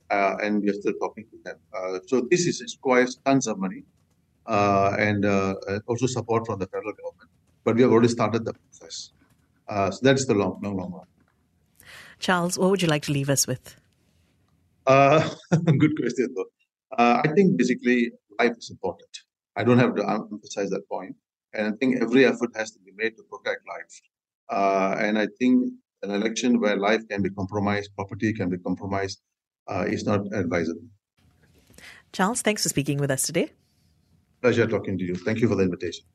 uh, 0.10 0.38
and 0.42 0.62
we 0.62 0.70
are 0.70 0.74
still 0.74 0.94
talking 1.00 1.26
to 1.32 1.38
them. 1.46 1.58
Uh, 1.74 2.00
so 2.08 2.28
this 2.30 2.48
is, 2.48 2.62
requires 2.78 3.20
tons 3.26 3.46
of 3.48 3.60
money 3.60 3.84
uh, 4.48 4.96
and 4.98 5.24
also 5.88 6.08
support 6.08 6.46
from 6.48 6.60
the 6.60 6.68
federal 6.68 6.94
government 6.94 7.30
but 7.64 7.76
we 7.76 7.82
have 7.82 7.92
already 7.92 8.08
started 8.08 8.46
the 8.46 8.54
process. 8.54 9.12
Uh, 9.68 9.92
so 9.92 10.00
that's 10.02 10.26
the 10.26 10.34
long, 10.34 10.60
long, 10.64 10.78
long 10.78 10.92
run. 10.92 11.06
Charles, 12.20 12.58
what 12.58 12.70
would 12.72 12.82
you 12.82 12.88
like 12.88 13.04
to 13.04 13.12
leave 13.12 13.30
us 13.30 13.48
with? 13.48 13.76
Uh, 14.88 15.30
good 15.78 15.96
question, 15.96 16.34
though. 16.36 16.46
Uh, 16.98 17.22
I 17.24 17.28
think 17.36 17.58
basically 17.58 18.12
life 18.40 18.54
is 18.58 18.72
important. 18.72 19.10
I 19.56 19.64
don't 19.64 19.78
have 19.78 19.96
to 19.96 20.10
emphasize 20.10 20.70
that 20.72 20.88
point. 20.90 21.16
And 21.54 21.68
I 21.68 21.72
think 21.78 22.02
every 22.02 22.26
effort 22.26 22.50
has 22.56 22.72
to 22.72 22.80
be 22.80 22.92
made 22.96 23.16
to 23.18 23.24
protect 23.24 23.62
life. 23.68 24.02
Uh, 24.50 24.96
and 25.00 25.20
I 25.20 25.28
think 25.40 25.72
an 26.04 26.12
election 26.12 26.60
where 26.60 26.78
life 26.78 27.02
can 27.10 27.22
be 27.22 27.30
compromised, 27.30 27.92
property 27.96 28.34
can 28.34 28.50
be 28.50 28.58
compromised, 28.58 29.22
uh, 29.68 29.86
is 29.88 30.06
not 30.06 30.22
advisable. 30.34 30.82
Charles, 32.14 32.42
thanks 32.42 32.64
for 32.64 32.70
speaking 32.70 32.98
with 32.98 33.12
us 33.12 33.24
today. 33.24 33.52
Pleasure 34.42 34.66
talking 34.68 34.98
to 34.98 35.04
you. 35.04 35.16
Thank 35.16 35.40
you 35.42 35.50
for 35.50 35.56
the 35.56 35.64
invitation. 35.64 36.06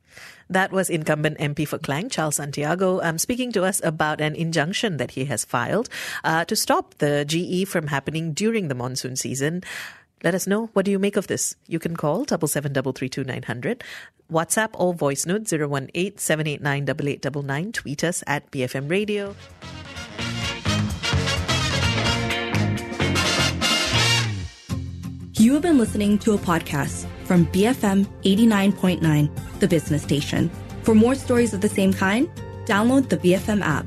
That 0.48 0.72
was 0.72 0.88
incumbent 0.88 1.38
MP 1.38 1.68
for 1.68 1.78
Klang, 1.78 2.08
Charles 2.08 2.36
Santiago, 2.36 3.02
um, 3.02 3.18
speaking 3.18 3.52
to 3.52 3.64
us 3.64 3.82
about 3.84 4.20
an 4.20 4.34
injunction 4.34 4.96
that 4.96 5.12
he 5.12 5.26
has 5.26 5.44
filed 5.44 5.90
uh, 6.24 6.46
to 6.46 6.56
stop 6.56 6.94
the 6.94 7.24
GE 7.26 7.68
from 7.68 7.88
happening 7.88 8.32
during 8.32 8.68
the 8.68 8.74
monsoon 8.74 9.16
season. 9.16 9.62
Let 10.24 10.34
us 10.34 10.46
know 10.46 10.70
what 10.72 10.86
do 10.86 10.90
you 10.90 10.98
make 10.98 11.18
of 11.18 11.26
this. 11.26 11.54
You 11.68 11.78
can 11.78 11.96
call 11.96 12.24
double 12.24 12.48
seven 12.48 12.72
double 12.72 12.92
three 12.92 13.10
two 13.10 13.24
nine 13.24 13.42
hundred, 13.42 13.84
WhatsApp 14.32 14.70
or 14.72 14.94
voice 14.94 15.26
note 15.26 15.46
zero 15.46 15.68
one 15.68 15.90
eight 15.94 16.18
seven 16.18 16.46
eight 16.46 16.62
nine 16.62 16.86
double 16.86 17.10
eight 17.10 17.20
double 17.20 17.42
nine. 17.42 17.72
Tweet 17.72 18.02
us 18.02 18.24
at 18.26 18.50
BFM 18.50 18.90
Radio. 18.90 19.36
You 25.36 25.52
have 25.52 25.62
been 25.62 25.76
listening 25.76 26.16
to 26.20 26.32
a 26.32 26.38
podcast 26.38 27.06
from 27.24 27.44
BFM 27.48 28.06
89.9, 28.22 29.60
the 29.60 29.68
business 29.68 30.02
station. 30.02 30.50
For 30.84 30.94
more 30.94 31.14
stories 31.14 31.52
of 31.52 31.60
the 31.60 31.68
same 31.68 31.92
kind, 31.92 32.30
download 32.64 33.10
the 33.10 33.18
BFM 33.18 33.60
app. 33.60 33.84